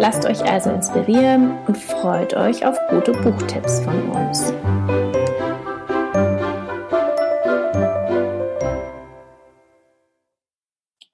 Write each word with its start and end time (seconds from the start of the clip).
Lasst 0.00 0.24
euch 0.24 0.42
also 0.50 0.70
inspirieren 0.70 1.58
und 1.66 1.76
freut 1.76 2.32
euch 2.32 2.64
auf 2.64 2.78
gute 2.88 3.12
Buchtipps 3.12 3.80
von 3.80 4.10
uns. 4.10 4.50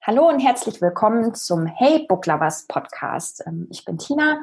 Hallo 0.01 0.29
und 0.29 0.39
herzlich 0.39 0.81
willkommen 0.81 1.35
zum 1.35 1.65
Hey 1.65 2.05
Book 2.07 2.27
Lovers 2.27 2.65
Podcast. 2.65 3.43
Ähm, 3.45 3.67
ich 3.69 3.83
bin 3.83 3.97
Tina. 3.97 4.39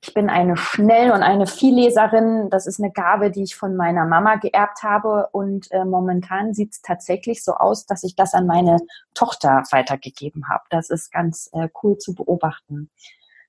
Ich 0.00 0.14
bin 0.14 0.30
eine 0.30 0.56
Schnell- 0.56 1.10
und 1.10 1.24
eine 1.24 1.48
Vielleserin. 1.48 2.50
Das 2.50 2.68
ist 2.68 2.78
eine 2.78 2.92
Gabe, 2.92 3.32
die 3.32 3.42
ich 3.42 3.56
von 3.56 3.74
meiner 3.74 4.04
Mama 4.04 4.36
geerbt 4.36 4.84
habe. 4.84 5.28
Und 5.32 5.72
äh, 5.72 5.84
momentan 5.84 6.54
sieht 6.54 6.70
es 6.70 6.82
tatsächlich 6.82 7.42
so 7.42 7.54
aus, 7.54 7.84
dass 7.84 8.04
ich 8.04 8.14
das 8.14 8.32
an 8.32 8.46
meine 8.46 8.78
Tochter 9.14 9.64
weitergegeben 9.72 10.48
habe. 10.48 10.62
Das 10.70 10.88
ist 10.88 11.10
ganz 11.10 11.50
äh, 11.52 11.68
cool 11.82 11.98
zu 11.98 12.14
beobachten. 12.14 12.90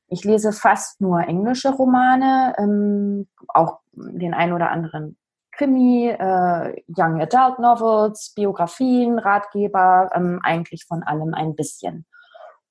Ich 0.10 0.24
lese 0.24 0.52
fast 0.52 1.02
nur 1.02 1.22
englische 1.22 1.70
Romane, 1.70 2.56
ähm, 2.58 3.28
auch 3.48 3.80
den 3.94 4.34
ein 4.34 4.54
oder 4.54 4.72
anderen 4.72 5.18
Krimi, 5.52 6.08
äh, 6.08 6.82
Young 6.88 7.22
Adult 7.22 7.60
Novels, 7.60 8.34
Biografien, 8.36 9.20
Ratgeber, 9.20 10.10
ähm, 10.14 10.40
eigentlich 10.44 10.86
von 10.86 11.04
allem 11.04 11.34
ein 11.34 11.56
bisschen. 11.56 12.06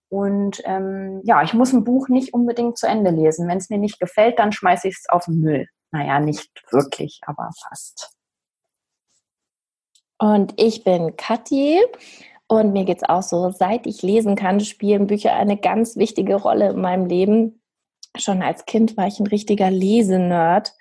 Und 0.08 0.62
ähm, 0.64 1.20
ja, 1.24 1.42
ich 1.42 1.52
muss 1.52 1.72
ein 1.72 1.84
Buch 1.84 2.08
nicht 2.08 2.32
unbedingt 2.32 2.78
zu 2.78 2.86
Ende 2.86 3.10
lesen. 3.10 3.46
Wenn 3.46 3.58
es 3.58 3.68
mir 3.68 3.78
nicht 3.78 4.00
gefällt, 4.00 4.38
dann 4.38 4.52
schmeiße 4.52 4.88
ich 4.88 4.96
es 4.96 5.08
auf 5.10 5.26
den 5.26 5.40
Müll. 5.40 5.66
Naja, 5.90 6.18
nicht 6.18 6.50
wirklich, 6.70 7.20
aber 7.26 7.50
fast. 7.68 8.10
Und 10.18 10.54
ich 10.56 10.82
bin 10.82 11.16
Kathi 11.16 11.80
und 12.48 12.72
mir 12.72 12.84
geht 12.84 12.98
es 12.98 13.08
auch 13.08 13.22
so, 13.22 13.50
seit 13.50 13.86
ich 13.86 14.02
lesen 14.02 14.34
kann, 14.34 14.60
spielen 14.60 15.06
Bücher 15.06 15.34
eine 15.34 15.58
ganz 15.58 15.96
wichtige 15.96 16.34
Rolle 16.36 16.70
in 16.70 16.80
meinem 16.80 17.04
Leben. 17.04 17.60
Schon 18.16 18.42
als 18.42 18.64
Kind 18.64 18.96
war 18.96 19.06
ich 19.06 19.20
ein 19.20 19.26
richtiger 19.26 19.70
Lesenerd. 19.70 20.72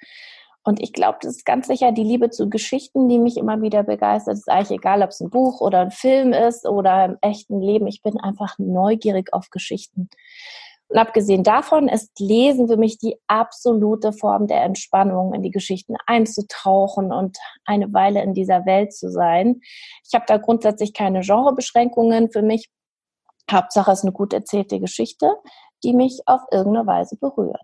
Und 0.64 0.82
ich 0.82 0.94
glaube, 0.94 1.18
das 1.22 1.38
ist 1.38 1.46
ganz 1.46 1.68
sicher 1.68 1.92
die 1.92 2.04
Liebe 2.04 2.30
zu 2.30 2.50
Geschichten, 2.50 3.10
die 3.10 3.20
mich 3.20 3.38
immer 3.38 3.62
wieder 3.62 3.84
begeistert. 3.84 4.36
Es 4.36 4.40
ist 4.40 4.50
eigentlich 4.50 4.80
egal, 4.80 5.02
ob 5.02 5.10
es 5.10 5.20
ein 5.20 5.30
Buch 5.30 5.60
oder 5.60 5.82
ein 5.82 5.92
Film 5.92 6.32
ist 6.32 6.66
oder 6.66 7.04
im 7.04 7.18
echten 7.22 7.62
Leben. 7.62 7.88
Ich 7.88 8.02
bin 8.02 8.18
einfach 8.18 8.58
neugierig 8.60 9.34
auf 9.34 9.50
Geschichten. 9.50 10.10
Und 10.90 10.98
abgesehen 10.98 11.44
davon 11.44 11.90
ist 11.90 12.18
Lesen 12.20 12.68
für 12.68 12.78
mich 12.78 12.98
die 12.98 13.18
absolute 13.28 14.14
Form 14.14 14.48
der 14.48 14.64
Entspannung, 14.64 15.34
in 15.34 15.44
die 15.44 15.52
Geschichten 15.52 15.96
einzutauchen 16.06 17.12
und 17.12 17.38
eine 17.66 17.94
Weile 17.94 18.24
in 18.24 18.34
dieser 18.34 18.66
Welt 18.66 18.94
zu 18.94 19.12
sein. 19.12 19.60
Ich 20.08 20.14
habe 20.14 20.26
da 20.28 20.38
grundsätzlich 20.38 20.94
keine 20.94 21.22
Genrebeschränkungen 21.22 22.32
für 22.32 22.42
mich. 22.42 22.70
Hauptsache 23.52 23.92
es 23.92 24.00
ist 24.00 24.06
eine 24.06 24.14
gut 24.14 24.34
erzählte 24.34 24.80
Geschichte, 24.80 25.36
die 25.84 25.94
mich 25.94 26.22
auf 26.26 26.42
irgendeine 26.52 26.88
Weise 26.88 27.18
berührt. 27.18 27.62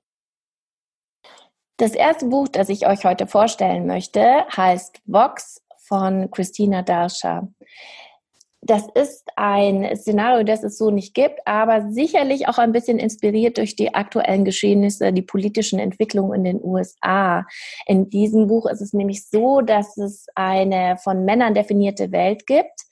Das 1.77 1.93
erste 1.93 2.27
Buch, 2.27 2.47
das 2.49 2.69
ich 2.69 2.87
euch 2.87 3.03
heute 3.03 3.25
vorstellen 3.25 3.87
möchte, 3.87 4.45
heißt 4.55 5.01
Vox 5.05 5.61
von 5.79 6.29
Christina 6.29 6.81
Darscha. 6.81 7.47
Das 8.65 8.87
ist 8.93 9.27
ein 9.35 9.93
Szenario, 9.97 10.43
das 10.43 10.63
es 10.63 10.77
so 10.77 10.89
nicht 10.89 11.13
gibt, 11.13 11.45
aber 11.45 11.91
sicherlich 11.91 12.47
auch 12.47 12.57
ein 12.57 12.71
bisschen 12.71 12.97
inspiriert 12.97 13.57
durch 13.57 13.75
die 13.75 13.93
aktuellen 13.93 14.45
Geschehnisse, 14.45 15.11
die 15.11 15.21
politischen 15.21 15.79
Entwicklungen 15.79 16.33
in 16.33 16.43
den 16.45 16.63
USA. 16.63 17.45
In 17.87 18.09
diesem 18.09 18.47
Buch 18.47 18.65
ist 18.67 18.79
es 18.79 18.93
nämlich 18.93 19.27
so, 19.27 19.59
dass 19.59 19.97
es 19.97 20.27
eine 20.35 20.95
von 20.97 21.25
Männern 21.25 21.53
definierte 21.53 22.13
Welt 22.13 22.47
gibt 22.47 22.85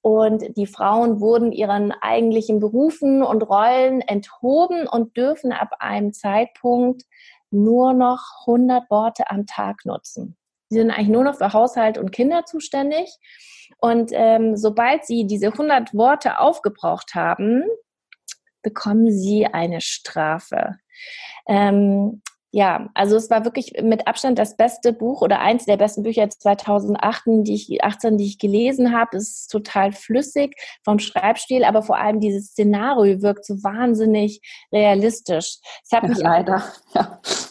und 0.00 0.56
die 0.56 0.66
Frauen 0.66 1.20
wurden 1.20 1.52
ihren 1.52 1.92
eigentlichen 1.92 2.58
Berufen 2.58 3.22
und 3.22 3.42
Rollen 3.42 4.00
enthoben 4.00 4.88
und 4.88 5.16
dürfen 5.16 5.52
ab 5.52 5.76
einem 5.78 6.12
Zeitpunkt 6.12 7.04
nur 7.52 7.92
noch 7.92 8.22
100 8.46 8.90
Worte 8.90 9.30
am 9.30 9.46
Tag 9.46 9.84
nutzen. 9.84 10.36
Sie 10.72 10.78
sind 10.78 10.90
eigentlich 10.90 11.08
nur 11.08 11.24
noch 11.24 11.36
für 11.36 11.52
Haushalt 11.52 11.98
und 11.98 12.12
Kinder 12.12 12.46
zuständig. 12.46 13.18
Und 13.78 14.10
ähm, 14.14 14.56
sobald 14.56 15.04
sie 15.04 15.26
diese 15.26 15.48
100 15.48 15.92
Worte 15.92 16.38
aufgebraucht 16.40 17.14
haben, 17.14 17.64
bekommen 18.62 19.10
sie 19.10 19.44
eine 19.44 19.82
Strafe. 19.82 20.76
Ähm, 21.46 22.22
ja, 22.54 22.90
also 22.92 23.16
es 23.16 23.30
war 23.30 23.46
wirklich 23.46 23.72
mit 23.82 24.06
Abstand 24.06 24.38
das 24.38 24.58
beste 24.58 24.92
Buch 24.92 25.22
oder 25.22 25.40
eins 25.40 25.64
der 25.64 25.78
besten 25.78 26.02
Bücher 26.02 26.28
2018, 26.28 27.44
die 27.44 27.54
ich, 27.54 27.82
18, 27.82 28.18
die 28.18 28.26
ich 28.26 28.38
gelesen 28.38 28.94
habe. 28.94 29.16
Es 29.16 29.30
ist 29.30 29.46
total 29.50 29.92
flüssig 29.92 30.54
vom 30.84 30.98
Schreibstil, 30.98 31.64
aber 31.64 31.82
vor 31.82 31.96
allem 31.96 32.20
dieses 32.20 32.48
Szenario 32.48 33.22
wirkt 33.22 33.46
so 33.46 33.54
wahnsinnig 33.62 34.42
realistisch. 34.70 35.60
Es 35.82 35.92
hat 35.92 36.02
ja, 36.02 36.08
mich 36.10 36.18
leider. 36.18 36.62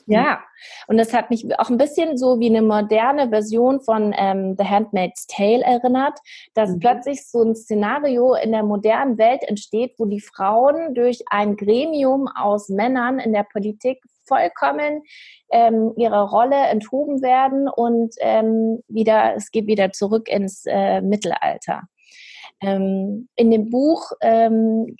Ja. 0.06 0.22
ja, 0.22 0.39
und 0.88 1.00
es 1.00 1.13
hat 1.13 1.31
mich 1.31 1.47
auch 1.59 1.69
ein 1.69 1.78
bisschen 1.78 2.18
so 2.18 2.39
wie 2.39 2.50
eine 2.50 2.62
moderne 2.62 3.29
Version 3.29 3.81
von 3.81 4.13
ähm, 4.16 4.56
The 4.57 4.66
Handmaid's 4.66 5.25
Tale 5.25 5.63
erinnert, 5.63 6.19
dass 6.53 6.69
mhm. 6.72 6.79
plötzlich 6.79 7.28
so 7.28 7.41
ein 7.41 7.56
Szenario 7.56 8.35
in 8.35 8.51
der 8.51 8.63
modernen 8.63 9.18
Welt 9.18 9.41
entsteht, 9.44 9.95
wo 9.97 10.06
die 10.06 10.22
Frauen 10.22 10.94
durch 10.94 11.23
ein 11.31 11.56
Gremium 11.56 12.28
aus 12.28 12.69
Männern 12.69 13.19
in 13.19 13.33
der 13.33 13.47
Politik 13.51 14.00
vollkommen 14.27 15.03
ähm, 15.51 15.93
ihrer 15.97 16.29
Rolle 16.29 16.67
enthoben 16.67 17.21
werden 17.21 17.67
und 17.67 18.15
ähm, 18.19 18.79
wieder, 18.87 19.35
es 19.35 19.51
geht 19.51 19.67
wieder 19.67 19.91
zurück 19.91 20.27
ins 20.29 20.65
äh, 20.65 21.01
Mittelalter. 21.01 21.83
Ähm, 22.63 23.27
in 23.35 23.49
dem 23.49 23.71
Buch, 23.71 24.11
ähm, 24.21 24.95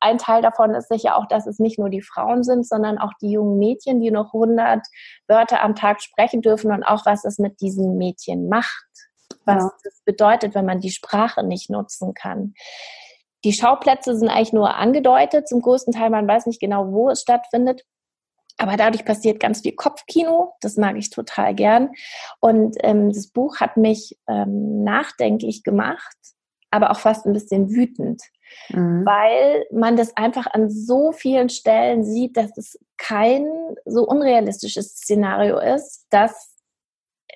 ein 0.00 0.18
Teil 0.18 0.40
davon 0.40 0.72
ist 0.74 0.88
sicher 0.88 1.16
auch, 1.16 1.26
dass 1.26 1.46
es 1.46 1.58
nicht 1.58 1.80
nur 1.80 1.90
die 1.90 2.00
Frauen 2.00 2.44
sind, 2.44 2.64
sondern 2.64 2.98
auch 2.98 3.12
die 3.20 3.30
jungen 3.30 3.58
Mädchen, 3.58 4.00
die 4.00 4.12
noch 4.12 4.32
100 4.32 4.86
Wörter 5.26 5.62
am 5.62 5.74
Tag 5.74 6.00
sprechen 6.00 6.42
dürfen 6.42 6.70
und 6.70 6.84
auch, 6.84 7.04
was 7.04 7.24
es 7.24 7.38
mit 7.38 7.60
diesen 7.60 7.96
Mädchen 7.96 8.48
macht. 8.48 8.86
Was 9.44 9.64
ja. 9.64 9.70
das 9.82 10.00
bedeutet, 10.04 10.54
wenn 10.54 10.64
man 10.64 10.80
die 10.80 10.90
Sprache 10.90 11.44
nicht 11.44 11.70
nutzen 11.70 12.14
kann. 12.14 12.54
Die 13.44 13.52
Schauplätze 13.52 14.16
sind 14.16 14.28
eigentlich 14.28 14.52
nur 14.52 14.74
angedeutet, 14.74 15.48
zum 15.48 15.62
größten 15.62 15.92
Teil, 15.92 16.10
man 16.10 16.26
weiß 16.26 16.46
nicht 16.46 16.60
genau, 16.60 16.92
wo 16.92 17.10
es 17.10 17.20
stattfindet. 17.20 17.82
Aber 18.58 18.76
dadurch 18.76 19.04
passiert 19.04 19.40
ganz 19.40 19.60
viel 19.60 19.72
Kopfkino, 19.72 20.54
das 20.60 20.76
mag 20.76 20.96
ich 20.96 21.10
total 21.10 21.54
gern. 21.54 21.90
Und 22.40 22.76
ähm, 22.80 23.12
das 23.12 23.28
Buch 23.28 23.60
hat 23.60 23.76
mich 23.76 24.18
ähm, 24.28 24.82
nachdenklich 24.82 25.62
gemacht, 25.62 26.16
aber 26.70 26.90
auch 26.90 26.98
fast 26.98 27.26
ein 27.26 27.32
bisschen 27.32 27.70
wütend, 27.70 28.22
mhm. 28.70 29.04
weil 29.04 29.66
man 29.70 29.96
das 29.96 30.16
einfach 30.16 30.46
an 30.46 30.70
so 30.70 31.12
vielen 31.12 31.48
Stellen 31.48 32.04
sieht, 32.04 32.36
dass 32.36 32.56
es 32.56 32.78
kein 32.96 33.46
so 33.84 34.06
unrealistisches 34.06 34.96
Szenario 34.96 35.58
ist, 35.58 36.06
dass 36.10 36.54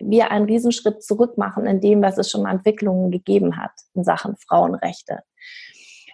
wir 0.00 0.30
einen 0.30 0.46
Riesenschritt 0.46 1.02
zurück 1.02 1.36
machen 1.36 1.66
in 1.66 1.80
dem, 1.80 2.02
was 2.02 2.16
es 2.16 2.30
schon 2.30 2.46
Entwicklungen 2.46 3.10
gegeben 3.10 3.58
hat 3.58 3.72
in 3.94 4.04
Sachen 4.04 4.36
Frauenrechte. 4.36 5.20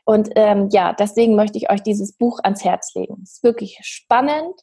Und 0.04 0.30
ähm, 0.36 0.68
ja, 0.70 0.92
deswegen 0.92 1.36
möchte 1.36 1.58
ich 1.58 1.70
euch 1.70 1.82
dieses 1.82 2.12
Buch 2.12 2.38
ans 2.42 2.64
Herz 2.64 2.94
legen. 2.94 3.20
Es 3.22 3.34
ist 3.34 3.42
wirklich 3.42 3.78
spannend, 3.82 4.54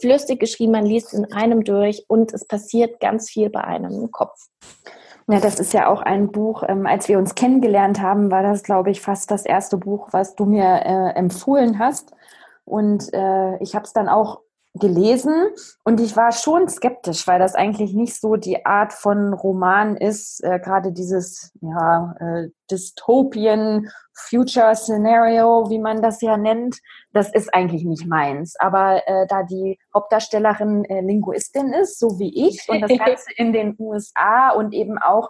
flüssig 0.00 0.40
geschrieben, 0.40 0.72
man 0.72 0.86
liest 0.86 1.14
in 1.14 1.32
einem 1.32 1.64
durch 1.64 2.04
und 2.08 2.32
es 2.32 2.46
passiert 2.46 3.00
ganz 3.00 3.30
viel 3.30 3.50
bei 3.50 3.62
einem 3.62 3.92
im 3.92 4.10
Kopf. 4.10 4.38
Ja, 5.30 5.40
das 5.40 5.60
ist 5.60 5.74
ja 5.74 5.88
auch 5.88 6.00
ein 6.00 6.32
Buch, 6.32 6.62
ähm, 6.66 6.86
als 6.86 7.08
wir 7.08 7.18
uns 7.18 7.34
kennengelernt 7.34 8.00
haben, 8.00 8.30
war 8.30 8.42
das, 8.42 8.62
glaube 8.62 8.90
ich, 8.90 9.02
fast 9.02 9.30
das 9.30 9.44
erste 9.44 9.76
Buch, 9.76 10.08
was 10.12 10.34
du 10.34 10.46
mir 10.46 10.64
äh, 10.64 11.10
empfohlen 11.18 11.78
hast. 11.78 12.12
Und 12.64 13.12
äh, 13.12 13.62
ich 13.62 13.74
habe 13.74 13.84
es 13.84 13.92
dann 13.92 14.08
auch 14.08 14.40
gelesen 14.78 15.34
und 15.84 16.00
ich 16.00 16.16
war 16.16 16.32
schon 16.32 16.68
skeptisch, 16.68 17.26
weil 17.26 17.38
das 17.38 17.54
eigentlich 17.54 17.92
nicht 17.92 18.20
so 18.20 18.36
die 18.36 18.64
Art 18.64 18.92
von 18.92 19.32
Roman 19.32 19.96
ist, 19.96 20.42
äh, 20.44 20.58
gerade 20.58 20.92
dieses 20.92 21.52
ja, 21.60 22.14
äh, 22.20 22.48
Dystopien 22.70 23.88
Future 24.14 24.74
Scenario, 24.74 25.70
wie 25.70 25.78
man 25.78 26.02
das 26.02 26.20
ja 26.20 26.36
nennt, 26.36 26.78
das 27.12 27.32
ist 27.32 27.54
eigentlich 27.54 27.84
nicht 27.84 28.06
meins. 28.06 28.56
Aber 28.58 29.02
äh, 29.06 29.26
da 29.28 29.44
die 29.44 29.78
Hauptdarstellerin 29.94 30.84
äh, 30.84 31.00
Linguistin 31.00 31.72
ist, 31.72 31.98
so 31.98 32.18
wie 32.18 32.48
ich, 32.48 32.68
und 32.68 32.80
das 32.80 32.90
Ganze 32.98 33.30
in 33.36 33.52
den 33.52 33.76
USA 33.78 34.50
und 34.50 34.74
eben 34.74 34.98
auch 34.98 35.28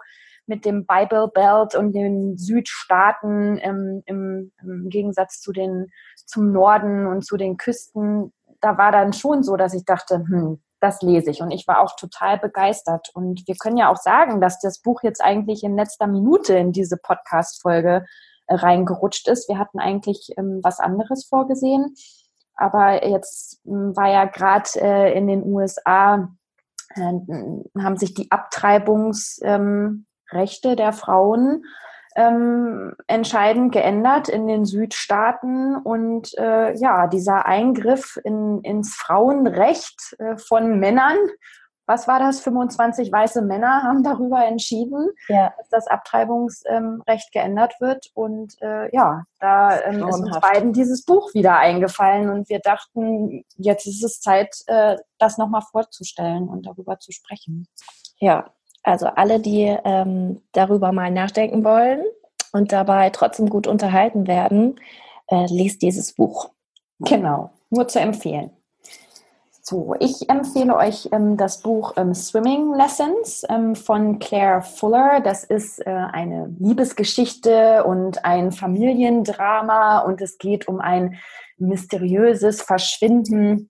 mit 0.49 0.65
dem 0.65 0.85
Bible 0.85 1.29
Belt 1.33 1.75
und 1.75 1.93
den 1.93 2.37
Südstaaten 2.37 3.59
ähm, 3.61 4.01
im, 4.05 4.51
im 4.61 4.89
Gegensatz 4.89 5.39
zu 5.39 5.53
den 5.53 5.91
zum 6.25 6.51
Norden 6.51 7.05
und 7.05 7.23
zu 7.23 7.37
den 7.37 7.57
Küsten 7.57 8.33
da 8.61 8.77
war 8.77 8.91
dann 8.91 9.13
schon 9.13 9.43
so, 9.43 9.55
dass 9.55 9.73
ich 9.73 9.85
dachte, 9.85 10.15
hm, 10.15 10.61
das 10.79 11.01
lese 11.01 11.31
ich. 11.31 11.41
Und 11.41 11.51
ich 11.51 11.67
war 11.67 11.81
auch 11.81 11.95
total 11.95 12.37
begeistert. 12.37 13.09
Und 13.13 13.47
wir 13.47 13.55
können 13.55 13.77
ja 13.77 13.89
auch 13.89 13.97
sagen, 13.97 14.41
dass 14.41 14.59
das 14.59 14.81
Buch 14.81 15.03
jetzt 15.03 15.21
eigentlich 15.21 15.63
in 15.63 15.75
letzter 15.75 16.07
Minute 16.07 16.55
in 16.55 16.71
diese 16.71 16.97
Podcast-Folge 16.97 18.05
äh, 18.47 18.55
reingerutscht 18.55 19.27
ist. 19.27 19.49
Wir 19.49 19.57
hatten 19.57 19.79
eigentlich 19.79 20.29
ähm, 20.37 20.59
was 20.63 20.79
anderes 20.79 21.25
vorgesehen. 21.25 21.95
Aber 22.55 23.07
jetzt 23.07 23.61
ähm, 23.65 23.95
war 23.95 24.09
ja 24.09 24.25
gerade 24.25 24.69
äh, 24.75 25.17
in 25.17 25.27
den 25.27 25.43
USA, 25.43 26.29
äh, 26.95 27.81
haben 27.81 27.97
sich 27.97 28.13
die 28.13 28.31
Abtreibungsrechte 28.31 30.69
ähm, 30.69 30.77
der 30.77 30.93
Frauen 30.93 31.63
ähm, 32.19 32.93
entscheidend 33.07 33.71
geändert 33.71 34.27
in 34.27 34.47
den 34.47 34.65
Südstaaten. 34.65 35.77
Und 35.77 36.37
äh, 36.37 36.77
ja, 36.77 37.07
dieser 37.07 37.45
Eingriff 37.45 38.19
in, 38.23 38.59
ins 38.61 38.93
Frauenrecht 38.93 40.15
äh, 40.19 40.35
von 40.37 40.79
Männern, 40.79 41.17
was 41.85 42.07
war 42.07 42.19
das? 42.19 42.41
25 42.41 43.11
weiße 43.11 43.41
Männer 43.41 43.81
haben 43.81 44.03
darüber 44.03 44.45
entschieden, 44.45 45.09
ja. 45.27 45.53
dass 45.57 45.69
das 45.69 45.87
Abtreibungsrecht 45.87 47.31
geändert 47.31 47.73
wird. 47.79 48.11
Und 48.13 48.61
äh, 48.61 48.93
ja, 48.93 49.23
da 49.39 49.81
ähm, 49.81 50.07
ist 50.07 50.19
uns 50.19 50.39
beiden 50.39 50.73
dieses 50.73 51.03
Buch 51.03 51.33
wieder 51.33 51.57
eingefallen 51.57 52.29
und 52.29 52.47
wir 52.47 52.59
dachten, 52.59 53.43
jetzt 53.55 53.87
ist 53.87 54.03
es 54.03 54.21
Zeit, 54.21 54.55
äh, 54.67 54.97
das 55.17 55.39
nochmal 55.39 55.63
vorzustellen 55.71 56.47
und 56.47 56.67
darüber 56.67 56.99
zu 56.99 57.11
sprechen. 57.11 57.67
Ja, 58.19 58.51
also 58.83 59.07
alle, 59.07 59.39
die 59.39 59.75
ähm, 59.83 60.41
darüber 60.51 60.91
mal 60.91 61.11
nachdenken 61.11 61.63
wollen 61.63 62.03
und 62.51 62.71
dabei 62.71 63.09
trotzdem 63.09 63.49
gut 63.49 63.67
unterhalten 63.67 64.27
werden, 64.27 64.79
äh, 65.27 65.45
liest 65.47 65.81
dieses 65.81 66.13
Buch. 66.13 66.49
Genau, 66.99 67.51
nur 67.69 67.87
zu 67.87 67.99
empfehlen. 67.99 68.51
So, 69.69 69.93
ich 69.99 70.27
empfehle 70.31 70.75
euch 70.75 71.09
ähm, 71.11 71.37
das 71.37 71.61
Buch 71.61 71.93
ähm, 71.95 72.15
Swimming 72.15 72.73
Lessons 72.73 73.45
ähm, 73.49 73.75
von 73.75 74.17
Claire 74.17 74.63
Fuller. 74.63 75.21
Das 75.21 75.43
ist 75.43 75.85
äh, 75.85 75.91
eine 75.91 76.55
Liebesgeschichte 76.57 77.83
und 77.83 78.25
ein 78.25 78.51
Familiendrama 78.51 79.99
und 79.99 80.21
es 80.21 80.39
geht 80.39 80.67
um 80.67 80.79
ein 80.79 81.19
mysteriöses 81.57 82.63
Verschwinden, 82.63 83.69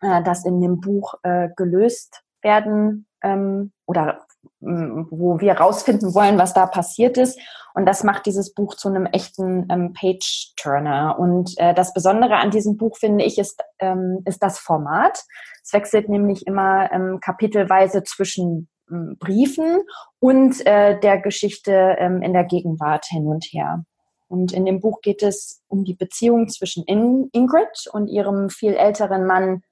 äh, 0.00 0.20
das 0.24 0.44
in 0.44 0.60
dem 0.60 0.80
Buch 0.80 1.14
äh, 1.22 1.50
gelöst 1.54 2.24
werden 2.42 3.06
ähm, 3.22 3.70
oder 3.86 4.25
wo 4.60 5.40
wir 5.40 5.54
rausfinden 5.54 6.14
wollen, 6.14 6.38
was 6.38 6.54
da 6.54 6.66
passiert 6.66 7.18
ist. 7.18 7.38
Und 7.74 7.84
das 7.86 8.04
macht 8.04 8.26
dieses 8.26 8.54
Buch 8.54 8.74
zu 8.74 8.88
einem 8.88 9.06
echten 9.06 9.66
ähm, 9.70 9.92
Page-Turner. 9.92 11.18
Und 11.18 11.52
äh, 11.58 11.74
das 11.74 11.92
Besondere 11.92 12.36
an 12.36 12.50
diesem 12.50 12.76
Buch, 12.76 12.96
finde 12.96 13.24
ich, 13.24 13.38
ist, 13.38 13.62
ähm, 13.78 14.22
ist 14.24 14.42
das 14.42 14.58
Format. 14.58 15.24
Es 15.62 15.72
wechselt 15.72 16.08
nämlich 16.08 16.46
immer 16.46 16.90
ähm, 16.90 17.18
kapitelweise 17.20 18.02
zwischen 18.02 18.68
ähm, 18.90 19.16
Briefen 19.18 19.82
und 20.20 20.64
äh, 20.66 20.98
der 21.00 21.18
Geschichte 21.20 21.96
ähm, 21.98 22.22
in 22.22 22.32
der 22.32 22.44
Gegenwart 22.44 23.06
hin 23.06 23.26
und 23.26 23.44
her. 23.44 23.84
Und 24.28 24.52
in 24.52 24.64
dem 24.64 24.80
Buch 24.80 25.02
geht 25.02 25.22
es 25.22 25.62
um 25.68 25.84
die 25.84 25.94
Beziehung 25.94 26.48
zwischen 26.48 26.82
in 26.84 27.28
Ingrid 27.32 27.88
und 27.92 28.08
ihrem 28.08 28.48
viel 28.50 28.74
älteren 28.74 29.26
Mann 29.26 29.62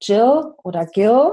Jill 0.00 0.54
oder 0.62 0.86
Gil 0.86 1.32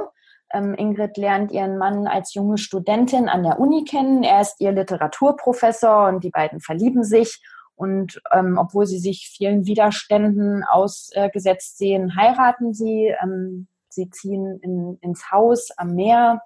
ähm, 0.53 0.73
Ingrid 0.75 1.17
lernt 1.17 1.51
ihren 1.51 1.77
Mann 1.77 2.07
als 2.07 2.33
junge 2.33 2.57
Studentin 2.57 3.29
an 3.29 3.43
der 3.43 3.59
Uni 3.59 3.83
kennen. 3.83 4.23
Er 4.23 4.41
ist 4.41 4.59
ihr 4.59 4.71
Literaturprofessor 4.71 6.07
und 6.07 6.23
die 6.23 6.31
beiden 6.31 6.59
verlieben 6.59 7.03
sich. 7.03 7.41
Und 7.75 8.21
ähm, 8.31 8.57
obwohl 8.57 8.85
sie 8.85 8.99
sich 8.99 9.29
vielen 9.33 9.65
Widerständen 9.65 10.63
ausgesetzt 10.63 11.77
sehen, 11.77 12.15
heiraten 12.15 12.73
sie. 12.73 13.15
Ähm, 13.21 13.67
sie 13.89 14.09
ziehen 14.09 14.59
in, 14.61 14.97
ins 15.01 15.31
Haus 15.31 15.71
am 15.77 15.95
Meer 15.95 16.41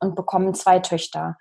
und 0.00 0.14
bekommen 0.14 0.54
zwei 0.54 0.78
Töchter. 0.78 1.36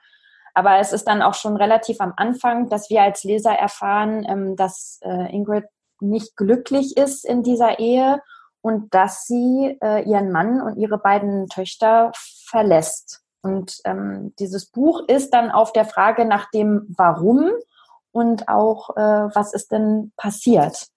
Aber 0.53 0.79
es 0.79 0.91
ist 0.91 1.05
dann 1.05 1.21
auch 1.21 1.33
schon 1.33 1.55
relativ 1.55 2.01
am 2.01 2.13
Anfang, 2.17 2.69
dass 2.69 2.89
wir 2.89 3.01
als 3.01 3.23
Leser 3.23 3.53
erfahren, 3.53 4.25
ähm, 4.27 4.55
dass 4.55 4.99
äh, 5.03 5.33
Ingrid 5.33 5.65
nicht 5.99 6.35
glücklich 6.35 6.97
ist 6.97 7.25
in 7.25 7.44
dieser 7.44 7.79
Ehe 7.79 8.21
und 8.61 8.93
dass 8.93 9.25
sie 9.25 9.77
äh, 9.81 10.03
ihren 10.09 10.31
Mann 10.31 10.61
und 10.61 10.77
ihre 10.77 10.97
beiden 10.97 11.47
Töchter 11.47 12.11
verlässt. 12.15 13.21
Und 13.41 13.79
ähm, 13.85 14.33
dieses 14.39 14.67
Buch 14.67 15.03
ist 15.07 15.33
dann 15.33 15.49
auf 15.49 15.73
der 15.73 15.85
Frage 15.85 16.25
nach 16.25 16.49
dem 16.51 16.85
Warum 16.95 17.49
und 18.11 18.47
auch, 18.47 18.95
äh, 18.95 19.29
was 19.33 19.53
ist 19.53 19.71
denn 19.71 20.11
passiert. 20.15 20.87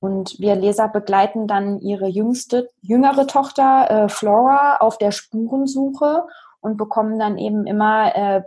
Und 0.00 0.38
wir 0.38 0.54
Leser 0.54 0.88
begleiten 0.88 1.46
dann 1.46 1.80
ihre 1.80 2.08
jüngste, 2.08 2.68
jüngere 2.80 3.26
Tochter 3.26 3.90
äh, 3.90 4.08
Flora 4.08 4.78
auf 4.78 4.98
der 4.98 5.12
Spurensuche 5.12 6.26
und 6.60 6.76
bekommen 6.76 7.18
dann 7.18 7.38
eben 7.38 7.66
immer 7.66 8.14
äh, 8.14 8.42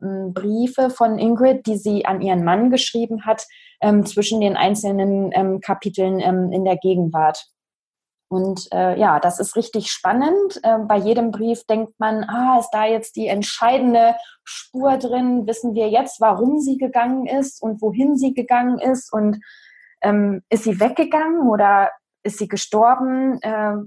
Briefe 0.00 0.88
von 0.90 1.18
Ingrid, 1.18 1.66
die 1.66 1.76
sie 1.76 2.06
an 2.06 2.22
ihren 2.22 2.44
Mann 2.44 2.70
geschrieben 2.70 3.26
hat, 3.26 3.46
ähm, 3.80 4.06
zwischen 4.06 4.40
den 4.40 4.56
einzelnen 4.56 5.30
ähm, 5.32 5.60
Kapiteln 5.60 6.20
ähm, 6.20 6.52
in 6.52 6.64
der 6.64 6.76
Gegenwart. 6.76 7.46
Und 8.30 8.68
äh, 8.72 8.96
ja, 8.96 9.18
das 9.18 9.40
ist 9.40 9.56
richtig 9.56 9.90
spannend. 9.90 10.60
Äh, 10.62 10.78
bei 10.86 10.96
jedem 10.96 11.32
Brief 11.32 11.64
denkt 11.64 11.98
man, 11.98 12.22
ah, 12.22 12.58
ist 12.60 12.70
da 12.70 12.86
jetzt 12.86 13.16
die 13.16 13.26
entscheidende 13.26 14.14
Spur 14.44 14.98
drin? 14.98 15.48
Wissen 15.48 15.74
wir 15.74 15.88
jetzt, 15.88 16.20
warum 16.20 16.60
sie 16.60 16.78
gegangen 16.78 17.26
ist 17.26 17.60
und 17.60 17.82
wohin 17.82 18.16
sie 18.16 18.32
gegangen 18.32 18.78
ist? 18.78 19.12
Und 19.12 19.40
ähm, 20.00 20.42
ist 20.48 20.62
sie 20.62 20.78
weggegangen 20.78 21.48
oder 21.48 21.90
ist 22.22 22.38
sie 22.38 22.46
gestorben? 22.46 23.42
Äh, 23.42 23.78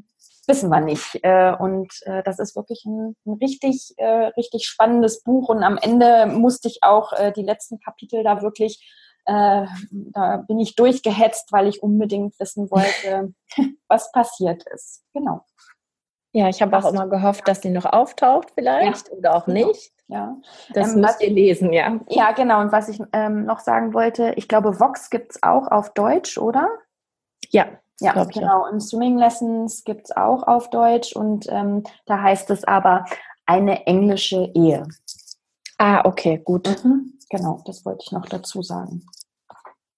wissen 0.46 0.70
wir 0.70 0.82
nicht. 0.82 1.20
Äh, 1.24 1.56
und 1.58 1.94
äh, 2.02 2.22
das 2.24 2.40
ist 2.40 2.58
wirklich 2.58 2.84
ein, 2.84 3.16
ein 3.26 3.38
richtig, 3.42 3.94
äh, 3.96 4.26
richtig 4.36 4.66
spannendes 4.66 5.24
Buch. 5.24 5.48
Und 5.48 5.64
am 5.64 5.78
Ende 5.78 6.26
musste 6.26 6.68
ich 6.68 6.80
auch 6.82 7.14
äh, 7.14 7.32
die 7.32 7.44
letzten 7.44 7.80
Kapitel 7.80 8.24
da 8.24 8.42
wirklich 8.42 8.86
äh, 9.26 9.66
da 9.92 10.38
bin 10.48 10.60
ich 10.60 10.76
durchgehetzt, 10.76 11.52
weil 11.52 11.68
ich 11.68 11.82
unbedingt 11.82 12.40
wissen 12.40 12.70
wollte, 12.70 13.34
was 13.88 14.12
passiert 14.12 14.64
ist. 14.74 15.04
Genau. 15.14 15.46
Ja, 16.34 16.50
ich 16.50 16.62
habe 16.62 16.76
auch 16.76 16.92
immer 16.92 17.08
gehofft, 17.08 17.48
dass 17.48 17.62
sie 17.62 17.70
noch 17.70 17.86
auftaucht 17.86 18.50
vielleicht 18.56 19.10
ja. 19.10 19.14
oder 19.14 19.36
auch 19.36 19.46
genau. 19.46 19.68
nicht. 19.68 19.92
Ja. 20.08 20.36
Das 20.74 20.94
ähm, 20.94 21.02
müsst 21.02 21.22
ihr 21.22 21.30
lesen, 21.30 21.72
ja. 21.72 22.00
Ja, 22.10 22.32
genau. 22.32 22.60
Und 22.62 22.72
was 22.72 22.90
ich 22.90 23.00
ähm, 23.14 23.46
noch 23.46 23.60
sagen 23.60 23.94
wollte, 23.94 24.34
ich 24.36 24.48
glaube, 24.48 24.80
Vox 24.80 25.10
gibt 25.10 25.34
es 25.34 25.44
auch 25.44 25.68
auf 25.68 25.94
Deutsch, 25.94 26.38
oder? 26.38 26.70
Ja. 27.50 27.68
Ja, 28.00 28.24
genau. 28.26 28.68
Und 28.68 28.82
Swimming 28.82 29.18
Lessons 29.18 29.84
gibt 29.84 30.06
es 30.06 30.18
auch 30.18 30.44
auf 30.44 30.70
Deutsch 30.72 31.16
und 31.16 31.46
ähm, 31.50 31.84
da 32.06 32.22
heißt 32.22 32.50
es 32.50 32.64
aber 32.66 33.06
eine 33.46 33.86
englische 33.86 34.52
Ehe. 34.56 34.84
Ah, 35.78 36.04
okay, 36.06 36.42
gut. 36.44 36.84
Mhm. 36.84 37.13
Genau, 37.34 37.62
das 37.66 37.84
wollte 37.84 38.04
ich 38.06 38.12
noch 38.12 38.28
dazu 38.28 38.62
sagen. 38.62 39.08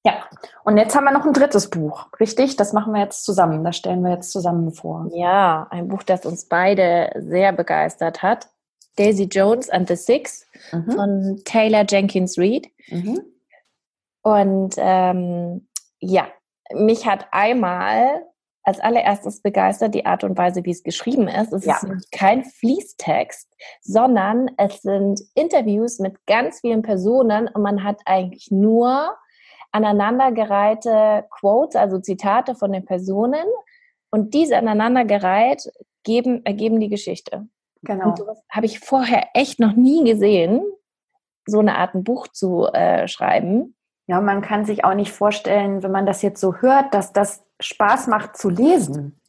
Ja, 0.06 0.24
und 0.64 0.78
jetzt 0.78 0.96
haben 0.96 1.04
wir 1.04 1.12
noch 1.12 1.26
ein 1.26 1.34
drittes 1.34 1.70
Buch, 1.70 2.08
richtig? 2.18 2.56
Das 2.56 2.72
machen 2.72 2.94
wir 2.94 3.02
jetzt 3.02 3.26
zusammen, 3.26 3.66
das 3.66 3.76
stellen 3.76 4.04
wir 4.04 4.12
jetzt 4.12 4.32
zusammen 4.32 4.72
vor. 4.72 5.10
Ja, 5.14 5.68
ein 5.70 5.90
Buch, 5.90 6.04
das 6.04 6.26
uns 6.26 6.46
beide 6.46 7.12
sehr 7.18 7.52
begeistert 7.52 8.24
hat. 8.24 8.48
Daisy 8.96 9.24
Jones 9.24 9.70
and 9.70 9.90
the 9.90 9.98
Six 9.98 10.48
mhm. 10.72 10.92
von 10.92 11.42
Taylor 11.44 11.84
Jenkins 11.86 12.38
Reid. 12.38 12.68
Mhm. 12.88 13.20
Und 14.22 14.76
ähm, 14.78 15.68
ja, 16.00 16.28
mich 16.72 17.06
hat 17.06 17.28
einmal 17.32 18.26
als 18.66 18.80
allererstes 18.80 19.42
begeistert 19.42 19.94
die 19.94 20.06
Art 20.06 20.24
und 20.24 20.38
Weise, 20.38 20.66
wie 20.66 20.72
es 20.72 20.84
geschrieben 20.84 21.28
ist. 21.28 21.54
Es 21.54 21.66
ja. 21.66 21.78
ist 21.78 22.12
kein 22.12 22.44
Fließtext, 22.44 23.48
sondern 23.82 24.50
es 24.58 24.82
sind 24.82 25.22
Interviews 25.36 26.00
mit 26.00 26.26
ganz 26.26 26.62
vielen 26.62 26.82
Personen 26.82 27.48
und 27.48 27.62
man 27.62 27.84
hat 27.84 28.02
eigentlich 28.06 28.50
nur 28.50 29.16
aneinandergereihte 29.72 31.26
Quotes, 31.30 31.76
also 31.76 32.00
Zitate 32.00 32.56
von 32.56 32.72
den 32.72 32.86
Personen 32.86 33.46
und 34.10 34.34
diese 34.34 34.58
aneinandergereiht 34.58 35.72
geben, 36.04 36.44
ergeben 36.46 36.80
die 36.80 36.90
Geschichte. 36.90 37.48
Genau. 37.84 38.10
Und 38.10 38.18
sowas 38.18 38.42
habe 38.50 38.66
ich 38.66 38.80
vorher 38.80 39.28
echt 39.36 39.60
noch 39.60 39.74
nie 39.74 40.04
gesehen, 40.04 40.64
so 41.46 41.60
eine 41.60 41.78
Art 41.78 41.94
ein 41.94 42.04
Buch 42.04 42.28
zu 42.30 42.66
äh, 42.74 43.08
schreiben. 43.08 43.76
Ja, 44.08 44.22
man 44.22 44.42
kann 44.42 44.66
sich 44.66 44.84
auch 44.84 44.96
nicht 44.96 45.12
vorstellen, 45.12 45.84
wenn 45.84 45.92
man 45.92 46.08
das 46.08 46.24
jetzt 46.24 46.42
so 46.42 46.56
hört, 46.56 46.94
dass 46.96 47.14
das 47.14 47.45
Spaß 47.60 48.08
macht 48.08 48.38
zu 48.38 48.50
lesen. 48.50 49.20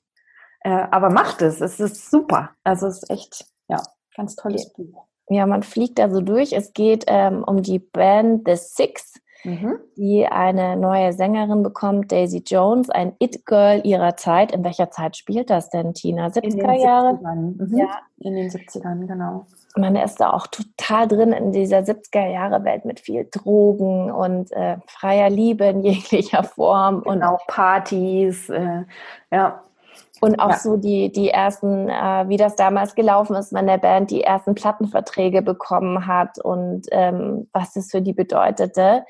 Äh, 0.61 0.87
aber 0.91 1.11
macht 1.11 1.43
es, 1.43 1.61
es 1.61 1.79
ist 1.79 2.11
super. 2.11 2.51
Also 2.65 2.87
es 2.87 3.03
ist 3.03 3.11
echt, 3.11 3.47
ja, 3.69 3.83
ganz 4.17 4.37
tolles. 4.37 4.73
Buch. 4.73 5.07
Ja, 5.29 5.47
man 5.47 5.63
fliegt 5.63 5.99
da 5.99 6.09
so 6.09 6.21
durch. 6.21 6.53
Es 6.53 6.73
geht 6.73 7.05
ähm, 7.09 7.43
um 7.45 7.63
die 7.63 7.79
Band 7.79 8.47
The 8.47 8.57
Six, 8.57 9.21
mhm. 9.47 9.79
die 9.97 10.27
eine 10.27 10.77
neue 10.77 11.13
Sängerin 11.13 11.63
bekommt, 11.63 12.13
Daisy 12.13 12.43
Jones, 12.47 12.91
ein 12.91 13.15
It-Girl 13.19 13.81
ihrer 13.85 14.17
Zeit. 14.17 14.53
In 14.53 14.65
welcher 14.65 14.91
Zeit 14.91 15.17
spielt 15.17 15.51
das 15.51 15.71
denn, 15.71 15.95
Tina? 15.95 16.27
70er 16.27 16.73
Jahre? 16.73 17.15
Mhm. 17.15 17.77
Ja, 17.77 17.99
in 18.19 18.35
den 18.35 18.51
70ern, 18.51 19.07
genau 19.07 19.47
man 19.77 19.97
ist 19.97 20.21
da 20.21 20.33
auch 20.33 20.47
total 20.47 21.07
drin 21.07 21.33
in 21.33 21.53
dieser 21.53 21.79
70er-Jahre-Welt 21.79 22.85
mit 22.85 23.01
viel 23.01 23.29
Drogen 23.31 24.11
und 24.11 24.51
äh, 24.53 24.79
freier 24.87 25.31
Liebe 25.31 25.65
in 25.67 25.81
jeglicher 25.85 26.45
Form. 26.45 27.03
Genau, 27.03 27.33
und 27.33 27.47
Partys, 27.47 28.49
äh, 28.49 28.85
ja. 29.31 29.63
Und 30.23 30.41
auch 30.41 30.53
ja. 30.53 30.59
so 30.59 30.79
die, 30.79 31.13
die 31.13 31.29
ersten, 31.29 31.91
äh, 31.91 32.25
wie 32.29 32.39
das 32.39 32.57
damals 32.57 32.95
gelaufen 32.95 33.37
ist, 33.37 33.53
wenn 33.53 33.67
der 33.67 33.77
Band 33.77 34.11
die 34.11 34.23
ersten 34.23 34.55
Plattenverträge 34.55 35.43
bekommen 35.43 36.07
hat 36.07 36.39
und 36.39 36.87
ähm, 36.91 37.49
was 37.53 37.75
das 37.75 37.91
für 37.91 38.01
die 38.01 38.15
bedeutete. 38.15 39.05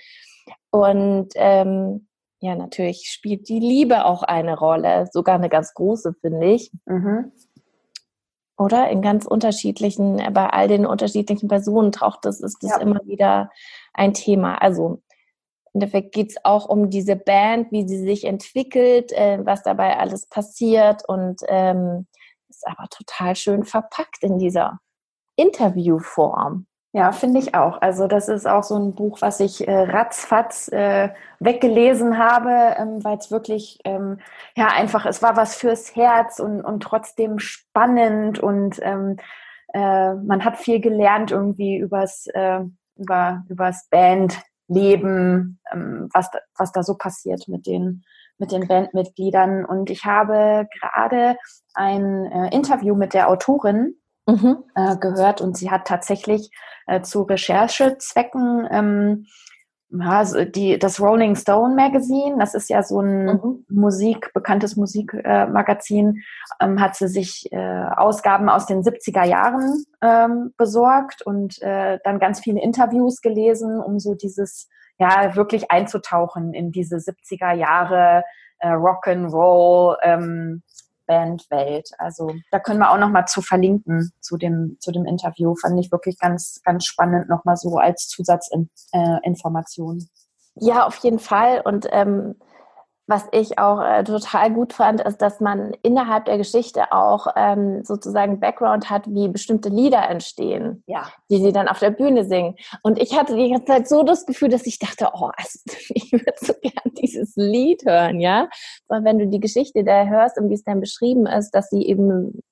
Und 0.85 1.29
ähm, 1.37 2.07
ja, 2.41 2.55
natürlich 2.55 3.09
spielt 3.11 3.49
die 3.49 3.61
Liebe 3.61 4.05
auch 4.05 4.23
eine 4.23 4.59
Rolle, 4.59 5.09
sogar 5.13 5.37
eine 5.37 5.49
ganz 5.49 5.75
große, 5.75 6.15
finde 6.21 6.47
ich. 6.47 6.71
Mhm. 6.85 7.33
Oder 8.59 8.89
in 8.89 9.03
ganz 9.03 9.27
unterschiedlichen, 9.27 10.17
bei 10.33 10.49
all 10.49 10.69
den 10.69 10.87
unterschiedlichen 10.87 11.49
Personen 11.49 11.93
taucht 11.93 12.25
das, 12.25 12.41
ist 12.41 12.63
das 12.63 12.71
ja. 12.71 12.79
immer 12.79 13.01
wieder 13.05 13.51
ein 13.93 14.15
Thema. 14.15 14.57
Also 14.63 15.03
im 15.73 15.83
Endeffekt 15.83 16.15
geht 16.15 16.31
es 16.31 16.37
auch 16.43 16.69
um 16.69 16.89
diese 16.89 17.17
Band, 17.17 17.71
wie 17.71 17.87
sie 17.87 17.99
sich 17.99 18.25
entwickelt, 18.25 19.13
äh, 19.13 19.45
was 19.45 19.63
dabei 19.63 19.99
alles 19.99 20.27
passiert 20.27 21.07
und 21.07 21.43
ähm, 21.49 22.07
ist 22.49 22.67
aber 22.67 22.89
total 22.89 23.37
schön 23.37 23.65
verpackt 23.65 24.23
in 24.23 24.39
dieser 24.39 24.81
Interviewform. 25.37 26.67
Ja, 26.97 27.13
finde 27.13 27.41
ich 27.41 27.55
auch. 27.55 27.83
Also 27.83 28.07
das 28.07 28.27
ist 28.27 28.47
auch 28.47 28.63
so 28.63 28.75
ein 28.75 28.95
Buch, 28.95 29.21
was 29.21 29.39
ich 29.41 29.69
äh, 29.69 29.81
ratzfatz 29.83 30.69
äh, 30.69 31.11
weggelesen 31.41 32.17
habe, 32.17 32.75
ähm, 32.79 33.05
weil 33.05 33.19
es 33.19 33.31
wirklich, 33.31 33.79
ähm, 33.85 34.19
ja, 34.57 34.69
einfach, 34.69 35.05
es 35.05 35.21
war 35.21 35.37
was 35.37 35.57
fürs 35.57 35.95
Herz 35.95 36.39
und, 36.41 36.63
und 36.63 36.83
trotzdem 36.83 37.39
spannend 37.39 38.39
und 38.39 38.81
ähm, 38.83 39.19
äh, 39.75 40.15
man 40.15 40.43
hat 40.43 40.57
viel 40.57 40.81
gelernt 40.81 41.33
irgendwie 41.33 41.77
übers, 41.77 42.29
äh, 42.29 42.61
über, 42.97 43.45
übers 43.51 43.89
Bandleben, 43.91 45.61
ähm, 45.71 46.09
was, 46.15 46.31
da, 46.31 46.39
was 46.57 46.73
da 46.73 46.83
so 46.83 46.95
passiert 46.95 47.47
mit 47.47 47.67
den, 47.67 48.05
mit 48.39 48.53
den 48.53 48.67
Bandmitgliedern. 48.69 49.67
Und 49.67 49.91
ich 49.91 50.07
habe 50.07 50.67
gerade 50.81 51.37
ein 51.75 52.25
äh, 52.25 52.55
Interview 52.55 52.95
mit 52.95 53.13
der 53.13 53.29
Autorin 53.29 53.97
mhm. 54.27 54.65
äh, 54.75 54.97
gehört 54.97 55.41
und 55.41 55.57
sie 55.57 55.71
hat 55.71 55.87
tatsächlich 55.87 56.51
äh, 56.87 57.01
zu 57.03 57.23
Recherchezwecken 57.23 58.69
ähm, 58.71 59.27
ja, 59.91 60.25
die, 60.45 60.79
das 60.79 61.01
Rolling 61.01 61.37
Stone 61.37 61.75
Magazine, 61.75 62.37
das 62.39 62.55
ist 62.55 62.69
ja 62.69 62.83
so 62.83 63.01
ein 63.01 63.27
mhm. 63.27 63.65
Musik, 63.69 64.33
bekanntes 64.35 64.77
Musikmagazin, 64.77 66.23
äh, 66.61 66.65
ähm, 66.65 66.81
hat 66.81 66.97
sie 66.97 67.09
sich 67.09 67.49
äh, 67.53 67.85
Ausgaben 67.97 68.49
aus 68.49 68.67
den 68.67 68.83
70er 68.83 69.25
Jahren 69.25 69.85
ähm, 70.03 70.53
besorgt 70.57 71.23
und 71.23 71.61
äh, 71.63 71.99
dann 72.03 72.19
ganz 72.19 72.41
viele 72.41 72.61
Interviews 72.61 73.21
gelesen, 73.21 73.81
um 73.81 74.01
so 74.01 74.15
dieses, 74.15 74.69
ja, 74.99 75.37
wirklich 75.37 75.71
einzutauchen 75.71 76.53
in 76.53 76.73
diese 76.73 76.97
70er 76.97 77.53
Jahre 77.55 78.25
äh, 78.59 78.71
Rock'n'Roll, 78.71 79.97
ähm, 80.03 80.63
Bandwelt. 81.07 81.91
Also 81.99 82.35
da 82.51 82.59
können 82.59 82.81
wir 82.81 82.91
auch 82.91 82.99
noch 82.99 83.11
mal 83.11 83.27
zu 83.27 83.43
verlinken 83.43 84.13
zu 84.21 84.37
dem, 84.37 84.77
zu 84.81 84.93
dem 84.93 85.07
Interview. 85.07 85.55
Fand 85.55 85.79
ich 85.79 85.93
wirklich 85.93 86.19
ganz, 86.19 86.61
ganz 86.65 86.85
spannend 86.85 87.29
noch 87.29 87.45
mal 87.45 87.57
so 87.57 87.77
als 87.79 88.09
Zusatzinformation. 88.09 89.99
Äh, 89.99 90.67
ja, 90.67 90.87
auf 90.87 90.97
jeden 90.97 91.19
Fall. 91.19 91.63
Und 91.65 91.87
ähm, 91.91 92.37
was 93.09 93.25
ich 93.31 93.59
auch 93.59 93.81
äh, 93.81 94.03
total 94.03 94.53
gut 94.53 94.73
fand, 94.73 95.01
ist, 95.01 95.19
dass 95.19 95.41
man 95.41 95.73
innerhalb 95.83 96.25
der 96.25 96.39
Geschichte 96.39 96.93
auch 96.93 97.29
ähm, 97.37 97.85
sozusagen 97.85 98.41
Background 98.41 98.91
hat, 98.91 99.07
wie 99.07 99.29
bestimmte 99.29 99.69
Lieder 99.69 100.09
entstehen, 100.09 100.83
ja. 100.87 101.09
die 101.31 101.39
sie 101.39 101.53
dann 101.53 101.69
auf 101.69 101.79
der 101.79 101.91
Bühne 101.91 102.25
singen. 102.25 102.57
Und 102.83 103.01
ich 103.01 103.17
hatte 103.17 103.37
die 103.37 103.51
ganze 103.51 103.67
Zeit 103.67 103.89
so 103.89 104.03
das 104.03 104.27
Gefühl, 104.27 104.49
dass 104.49 104.67
ich 104.67 104.81
dachte, 104.81 105.09
oh, 105.13 105.31
also, 105.37 105.61
ich 105.91 106.11
würde 106.11 106.33
so 106.37 106.53
gern 106.61 106.95
dieses 107.01 107.37
Lied 107.37 107.85
hören, 107.87 108.21
ja. 108.21 108.49
Aber 108.89 109.05
wenn 109.05 109.21
du 109.21 109.29
die 109.29 109.41
Geschichte 109.41 109.85
da 109.85 110.07
hörst 110.07 110.37
und 110.39 110.51
wie 110.51 110.55
es 110.55 110.65
dann 110.65 110.81
beschrieben 110.81 111.27
ist, 111.27 111.53
dass 111.53 111.71
sie 111.71 111.87
eben 111.87 112.43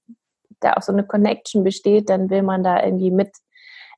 da 0.61 0.75
auch 0.75 0.83
so 0.83 0.93
eine 0.93 1.05
Connection 1.05 1.65
besteht, 1.65 2.09
dann 2.09 2.31
will 2.31 2.43
man 2.43 2.63
da 2.63 2.83
irgendwie 2.83 3.11
mit 3.11 3.31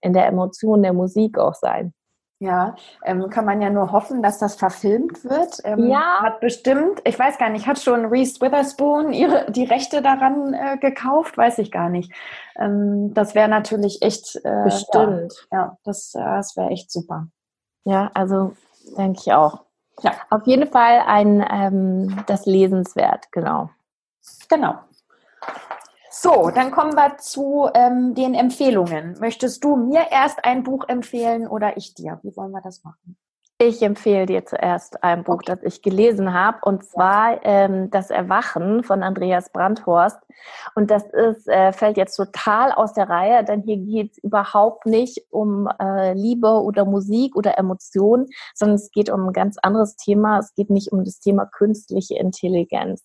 in 0.01 0.15
der 0.15 0.27
Emotion 0.27 0.83
der 0.83 0.95
Musik 0.95 1.39
auch 1.39 1.55
sein. 1.55 1.93
Ja, 2.39 2.77
ähm, 3.03 3.31
kann 3.31 3.47
man 3.47 3.63
ja 3.63 3.71
nur 3.71 3.93
hoffen, 3.93 4.23
dass 4.23 4.39
das 4.39 4.57
verfilmt 4.57 5.25
wird. 5.25 5.59
Ähm, 5.65 5.89
ja. 5.89 6.21
Hat 6.21 6.41
bestimmt, 6.41 7.01
ich 7.05 7.19
weiß 7.19 7.39
gar 7.39 7.49
nicht, 7.49 7.67
hat 7.67 7.79
schon 7.79 8.05
Reese 8.05 8.43
Witherspoon 8.43 9.15
ihre, 9.15 9.51
die 9.51 9.65
Rechte 9.65 10.03
daran 10.03 10.53
äh, 10.53 10.77
gekauft? 10.77 11.39
Weiß 11.39 11.57
ich 11.59 11.73
gar 11.73 11.89
nicht. 11.89 12.13
Ähm, 12.57 13.15
das 13.15 13.35
wäre 13.35 13.49
natürlich 13.49 14.03
echt. 14.03 14.37
Äh, 14.45 14.65
bestimmt. 14.65 15.47
Ja, 15.51 15.59
ja 15.59 15.79
das, 15.85 16.15
äh, 16.15 16.21
das 16.21 16.57
wäre 16.59 16.69
echt 16.69 16.93
super. 16.93 17.29
Ja, 17.85 18.11
also 18.13 18.53
denke 18.99 19.21
ich 19.25 19.33
auch. 19.33 19.65
Ja. 20.03 20.13
Auf 20.29 20.47
jeden 20.47 20.71
Fall 20.71 21.05
ein 21.07 21.43
ähm, 21.51 22.23
das 22.27 22.45
Lesenswert, 22.45 23.33
genau. 23.33 23.71
Genau. 24.51 24.75
So, 26.19 26.51
dann 26.51 26.71
kommen 26.71 26.95
wir 26.95 27.19
zu 27.19 27.69
ähm, 27.75 28.15
den 28.15 28.35
Empfehlungen. 28.35 29.17
Möchtest 29.21 29.63
du 29.63 29.77
mir 29.77 30.07
erst 30.11 30.43
ein 30.45 30.63
Buch 30.63 30.89
empfehlen 30.89 31.47
oder 31.47 31.77
ich 31.77 31.93
dir? 31.93 32.21
Wie 32.23 32.35
wollen 32.37 32.53
wir 32.53 32.63
das 32.63 32.83
machen? 32.85 33.19
Ich 33.59 33.83
empfehle 33.83 34.25
dir 34.25 34.45
zuerst 34.47 35.03
ein 35.03 35.25
Buch, 35.25 35.35
okay. 35.35 35.57
das 35.63 35.63
ich 35.63 35.83
gelesen 35.83 36.33
habe, 36.33 36.59
und 36.63 36.85
zwar 36.85 37.45
ähm, 37.45 37.91
Das 37.91 38.11
Erwachen 38.11 38.83
von 38.83 39.03
Andreas 39.03 39.51
Brandhorst. 39.51 40.19
Und 40.75 40.91
das 40.91 41.05
ist, 41.05 41.49
äh, 41.49 41.73
fällt 41.73 41.99
jetzt 41.99 42.17
total 42.17 42.73
aus 42.73 42.95
der 42.95 43.11
Reihe, 43.11 43.45
denn 43.45 43.63
hier 43.63 43.77
geht 43.77 44.13
es 44.13 44.19
überhaupt 44.19 44.87
nicht 44.87 45.21
um 45.31 45.69
äh, 45.81 46.15
Liebe 46.15 46.63
oder 46.63 46.87
Musik 46.87 47.37
oder 47.37 47.59
Emotionen, 47.59 48.27
sondern 48.55 48.77
es 48.77 48.91
geht 48.91 49.11
um 49.11 49.29
ein 49.29 49.33
ganz 49.35 49.59
anderes 49.63 49.97
Thema. 49.97 50.39
Es 50.39 50.55
geht 50.55 50.71
nicht 50.71 50.93
um 50.93 51.05
das 51.05 51.21
Thema 51.21 51.45
künstliche 51.45 52.19
Intelligenz. 52.19 53.03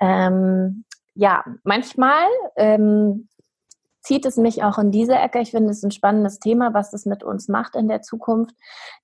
Ähm, 0.00 0.84
ja, 1.14 1.44
manchmal 1.64 2.26
ähm, 2.56 3.28
zieht 4.02 4.24
es 4.26 4.36
mich 4.36 4.62
auch 4.62 4.78
in 4.78 4.90
diese 4.90 5.14
Ecke. 5.14 5.40
Ich 5.40 5.50
finde 5.50 5.70
es 5.70 5.82
ein 5.82 5.90
spannendes 5.90 6.38
Thema, 6.38 6.72
was 6.74 6.92
es 6.92 7.06
mit 7.06 7.22
uns 7.22 7.48
macht 7.48 7.76
in 7.76 7.88
der 7.88 8.02
Zukunft, 8.02 8.54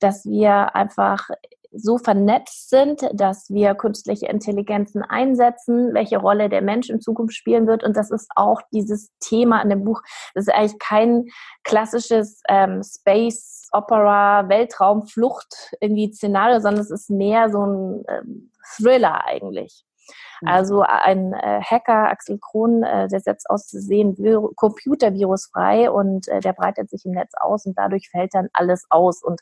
dass 0.00 0.24
wir 0.24 0.74
einfach 0.74 1.28
so 1.72 1.98
vernetzt 1.98 2.70
sind, 2.70 3.02
dass 3.12 3.50
wir 3.50 3.74
künstliche 3.74 4.26
Intelligenzen 4.26 5.02
einsetzen, 5.02 5.92
welche 5.92 6.18
Rolle 6.18 6.48
der 6.48 6.62
Mensch 6.62 6.88
in 6.88 7.00
Zukunft 7.00 7.34
spielen 7.34 7.66
wird. 7.66 7.84
Und 7.84 7.96
das 7.96 8.10
ist 8.10 8.30
auch 8.34 8.62
dieses 8.72 9.10
Thema 9.20 9.60
in 9.62 9.70
dem 9.70 9.84
Buch. 9.84 10.00
Das 10.34 10.46
ist 10.46 10.54
eigentlich 10.54 10.78
kein 10.78 11.26
klassisches 11.64 12.40
ähm, 12.48 12.82
Space 12.82 13.68
Opera, 13.72 14.48
Weltraumflucht 14.48 15.74
irgendwie 15.80 16.12
Szenario, 16.12 16.60
sondern 16.60 16.82
es 16.82 16.90
ist 16.90 17.10
mehr 17.10 17.50
so 17.50 17.66
ein 17.66 18.04
ähm, 18.08 18.52
Thriller 18.76 19.24
eigentlich. 19.26 19.85
Mhm. 20.40 20.48
Also 20.48 20.82
ein 20.82 21.32
äh, 21.32 21.60
Hacker, 21.62 22.08
Axel 22.08 22.38
Krohn, 22.38 22.82
äh, 22.82 23.08
der 23.08 23.20
setzt 23.20 23.48
aus 23.50 23.70
Versehen 23.70 24.16
Computervirus 24.56 25.46
frei 25.52 25.90
und 25.90 26.28
äh, 26.28 26.40
der 26.40 26.52
breitet 26.52 26.90
sich 26.90 27.04
im 27.04 27.12
Netz 27.12 27.32
aus 27.38 27.66
und 27.66 27.76
dadurch 27.78 28.10
fällt 28.10 28.34
dann 28.34 28.48
alles 28.52 28.86
aus. 28.90 29.22
Und 29.22 29.40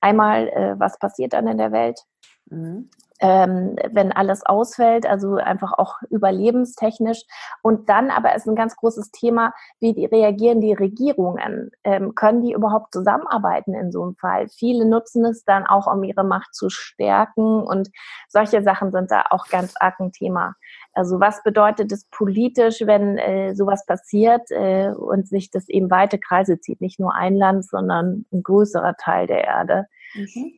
einmal, 0.00 0.48
äh, 0.48 0.74
was 0.78 0.98
passiert 0.98 1.32
dann 1.32 1.46
in 1.46 1.58
der 1.58 1.72
Welt? 1.72 2.00
Mhm 2.46 2.90
ähm, 3.20 3.76
wenn 3.90 4.12
alles 4.12 4.44
ausfällt, 4.44 5.06
also 5.06 5.36
einfach 5.36 5.72
auch 5.72 5.96
überlebenstechnisch. 6.10 7.24
Und 7.62 7.88
dann 7.88 8.10
aber 8.10 8.34
ist 8.34 8.46
ein 8.46 8.54
ganz 8.54 8.76
großes 8.76 9.10
Thema, 9.10 9.52
wie 9.80 9.94
die, 9.94 10.06
reagieren 10.06 10.60
die 10.60 10.72
Regierungen? 10.72 11.70
Ähm, 11.84 12.14
können 12.14 12.42
die 12.42 12.52
überhaupt 12.52 12.92
zusammenarbeiten 12.92 13.74
in 13.74 13.90
so 13.92 14.02
einem 14.02 14.16
Fall? 14.16 14.48
Viele 14.48 14.86
nutzen 14.86 15.24
es 15.24 15.44
dann 15.44 15.66
auch, 15.66 15.86
um 15.92 16.04
ihre 16.04 16.24
Macht 16.24 16.54
zu 16.54 16.70
stärken 16.70 17.62
und 17.62 17.88
solche 18.28 18.62
Sachen 18.62 18.92
sind 18.92 19.10
da 19.10 19.24
auch 19.30 19.48
ganz 19.48 19.74
arg 19.78 19.98
ein 20.00 20.12
Thema. 20.12 20.54
Also 20.92 21.20
was 21.20 21.42
bedeutet 21.42 21.92
es 21.92 22.06
politisch, 22.10 22.80
wenn 22.80 23.18
äh, 23.18 23.54
sowas 23.54 23.86
passiert 23.86 24.50
äh, 24.50 24.90
und 24.90 25.28
sich 25.28 25.50
das 25.50 25.68
eben 25.68 25.90
weite 25.90 26.18
Kreise 26.18 26.60
zieht? 26.60 26.80
Nicht 26.80 26.98
nur 26.98 27.14
ein 27.14 27.36
Land, 27.36 27.64
sondern 27.64 28.26
ein 28.32 28.42
größerer 28.42 28.96
Teil 28.96 29.26
der 29.26 29.44
Erde. 29.44 29.86
Mhm. 30.14 30.57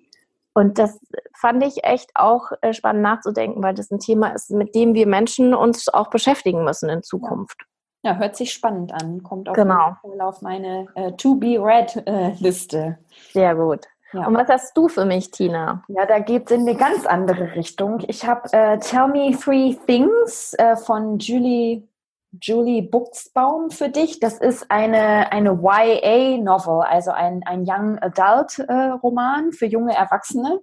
Und 0.55 0.79
das 0.79 0.99
fand 1.37 1.65
ich 1.65 1.85
echt 1.85 2.11
auch 2.15 2.51
äh, 2.61 2.73
spannend 2.73 3.03
nachzudenken, 3.03 3.63
weil 3.63 3.75
das 3.75 3.91
ein 3.91 4.01
Thema 4.01 4.29
ist, 4.29 4.51
mit 4.51 4.75
dem 4.75 4.95
wir 4.95 5.07
Menschen 5.07 5.55
uns 5.55 5.89
auch 5.89 6.11
beschäftigen 6.11 6.65
müssen 6.65 6.89
in 6.89 7.03
Zukunft. 7.03 7.67
Ja, 8.03 8.17
hört 8.17 8.35
sich 8.35 8.53
spannend 8.53 8.93
an. 8.93 9.23
Kommt 9.23 9.49
auf, 9.49 9.55
genau. 9.55 9.97
auf 10.21 10.43
meine 10.43 10.87
äh, 10.95 11.13
To-Be-Read-Liste. 11.13 12.79
Äh, 12.79 13.33
Sehr 13.33 13.55
gut. 13.55 13.87
Ja. 14.13 14.27
Und 14.27 14.35
was 14.35 14.49
hast 14.49 14.77
du 14.77 14.89
für 14.89 15.05
mich, 15.05 15.31
Tina? 15.31 15.85
Ja, 15.89 16.05
da 16.05 16.19
geht 16.19 16.47
es 16.47 16.57
in 16.57 16.63
eine 16.63 16.77
ganz 16.77 17.07
andere 17.07 17.55
Richtung. 17.55 18.01
Ich 18.09 18.27
habe 18.27 18.53
äh, 18.53 18.79
Tell 18.79 19.07
Me 19.07 19.37
Three 19.39 19.77
Things 19.87 20.55
äh, 20.55 20.77
von 20.77 21.19
Julie 21.19 21.87
Julie 22.33 22.83
Buchsbaum 22.83 23.71
für 23.71 23.89
dich. 23.89 24.21
Das 24.21 24.39
ist 24.39 24.71
eine, 24.71 25.33
eine 25.33 25.59
YA-Novel, 25.63 26.83
also 26.83 27.11
ein, 27.11 27.43
ein 27.45 27.65
Young 27.67 27.99
Adult-Roman 27.99 29.49
äh, 29.49 29.53
für 29.53 29.67
junge 29.67 29.95
Erwachsene. 29.95 30.61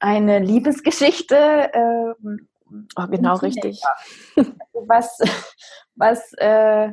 Eine 0.00 0.38
Liebesgeschichte. 0.38 1.72
Äh, 1.72 2.14
oh, 2.96 3.06
genau, 3.10 3.36
richtig. 3.36 3.82
Was, 4.72 5.18
was, 5.94 6.32
äh, 6.38 6.90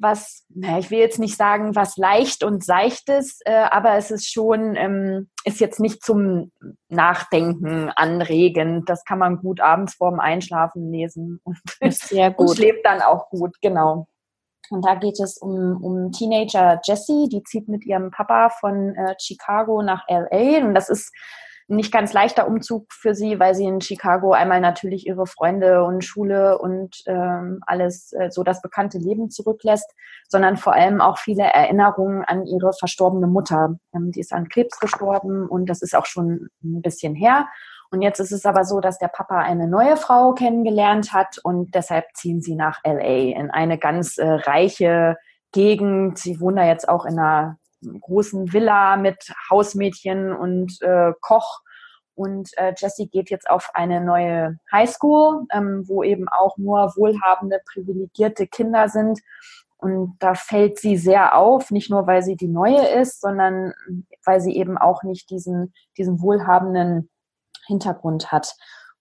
was, 0.00 0.46
na, 0.48 0.78
ich 0.78 0.90
will 0.90 0.98
jetzt 0.98 1.18
nicht 1.18 1.36
sagen, 1.36 1.76
was 1.76 1.96
leicht 1.96 2.42
und 2.42 2.64
seichtes, 2.64 3.40
äh, 3.44 3.52
aber 3.52 3.94
es 3.96 4.10
ist 4.10 4.32
schon, 4.32 4.74
ähm, 4.76 5.28
ist 5.44 5.60
jetzt 5.60 5.78
nicht 5.78 6.02
zum 6.02 6.50
Nachdenken 6.88 7.90
anregend. 7.94 8.88
Das 8.88 9.04
kann 9.04 9.18
man 9.18 9.36
gut 9.38 9.60
abends 9.60 9.94
vorm 9.94 10.18
Einschlafen 10.18 10.90
lesen 10.90 11.40
und, 11.44 11.58
Sehr 11.92 12.30
gut. 12.30 12.48
und 12.48 12.56
schläft 12.56 12.84
dann 12.84 13.02
auch 13.02 13.28
gut, 13.28 13.56
genau. 13.60 14.06
Und 14.70 14.86
da 14.86 14.94
geht 14.94 15.18
es 15.20 15.36
um, 15.36 15.82
um 15.82 16.12
Teenager 16.12 16.80
Jessie, 16.84 17.28
die 17.28 17.42
zieht 17.42 17.68
mit 17.68 17.84
ihrem 17.84 18.10
Papa 18.10 18.50
von 18.50 18.94
äh, 18.94 19.14
Chicago 19.18 19.82
nach 19.82 20.04
LA. 20.08 20.64
Und 20.64 20.74
das 20.74 20.88
ist 20.88 21.12
nicht 21.70 21.92
ganz 21.92 22.12
leichter 22.12 22.48
Umzug 22.48 22.92
für 22.92 23.14
sie, 23.14 23.38
weil 23.38 23.54
sie 23.54 23.64
in 23.64 23.80
Chicago 23.80 24.32
einmal 24.32 24.60
natürlich 24.60 25.06
ihre 25.06 25.26
Freunde 25.26 25.84
und 25.84 26.04
Schule 26.04 26.58
und 26.58 27.02
ähm, 27.06 27.60
alles 27.66 28.12
äh, 28.12 28.30
so 28.30 28.42
das 28.42 28.60
bekannte 28.60 28.98
Leben 28.98 29.30
zurücklässt, 29.30 29.88
sondern 30.28 30.56
vor 30.56 30.74
allem 30.74 31.00
auch 31.00 31.18
viele 31.18 31.44
Erinnerungen 31.44 32.24
an 32.24 32.44
ihre 32.44 32.72
verstorbene 32.72 33.28
Mutter. 33.28 33.78
Ähm, 33.94 34.10
die 34.10 34.20
ist 34.20 34.32
an 34.32 34.48
Krebs 34.48 34.80
gestorben 34.80 35.48
und 35.48 35.66
das 35.66 35.80
ist 35.80 35.94
auch 35.94 36.06
schon 36.06 36.48
ein 36.64 36.82
bisschen 36.82 37.14
her. 37.14 37.46
Und 37.92 38.02
jetzt 38.02 38.20
ist 38.20 38.32
es 38.32 38.46
aber 38.46 38.64
so, 38.64 38.80
dass 38.80 38.98
der 38.98 39.08
Papa 39.08 39.38
eine 39.38 39.68
neue 39.68 39.96
Frau 39.96 40.32
kennengelernt 40.32 41.12
hat 41.12 41.38
und 41.42 41.74
deshalb 41.74 42.06
ziehen 42.14 42.40
sie 42.40 42.54
nach 42.54 42.80
LA 42.84 43.38
in 43.38 43.50
eine 43.50 43.78
ganz 43.78 44.18
äh, 44.18 44.26
reiche 44.26 45.16
Gegend. 45.52 46.18
Sie 46.18 46.40
wohnen 46.40 46.56
da 46.56 46.64
jetzt 46.64 46.88
auch 46.88 47.04
in 47.04 47.18
einer 47.18 47.58
großen 48.00 48.52
Villa 48.52 48.96
mit 48.96 49.32
Hausmädchen 49.50 50.32
und 50.32 50.80
äh, 50.82 51.12
Koch. 51.20 51.60
Und 52.14 52.50
äh, 52.58 52.74
Jessie 52.76 53.08
geht 53.08 53.30
jetzt 53.30 53.48
auf 53.48 53.70
eine 53.72 54.00
neue 54.00 54.58
Highschool, 54.70 55.46
ähm, 55.52 55.84
wo 55.86 56.02
eben 56.02 56.28
auch 56.28 56.58
nur 56.58 56.92
wohlhabende, 56.96 57.60
privilegierte 57.72 58.46
Kinder 58.46 58.88
sind. 58.88 59.20
Und 59.78 60.16
da 60.18 60.34
fällt 60.34 60.78
sie 60.78 60.98
sehr 60.98 61.36
auf, 61.36 61.70
nicht 61.70 61.90
nur 61.90 62.06
weil 62.06 62.22
sie 62.22 62.36
die 62.36 62.48
neue 62.48 62.86
ist, 62.86 63.22
sondern 63.22 63.72
weil 64.24 64.40
sie 64.42 64.54
eben 64.54 64.76
auch 64.76 65.02
nicht 65.02 65.30
diesen, 65.30 65.72
diesen 65.96 66.20
wohlhabenden 66.20 67.08
Hintergrund 67.66 68.30
hat. 68.30 68.56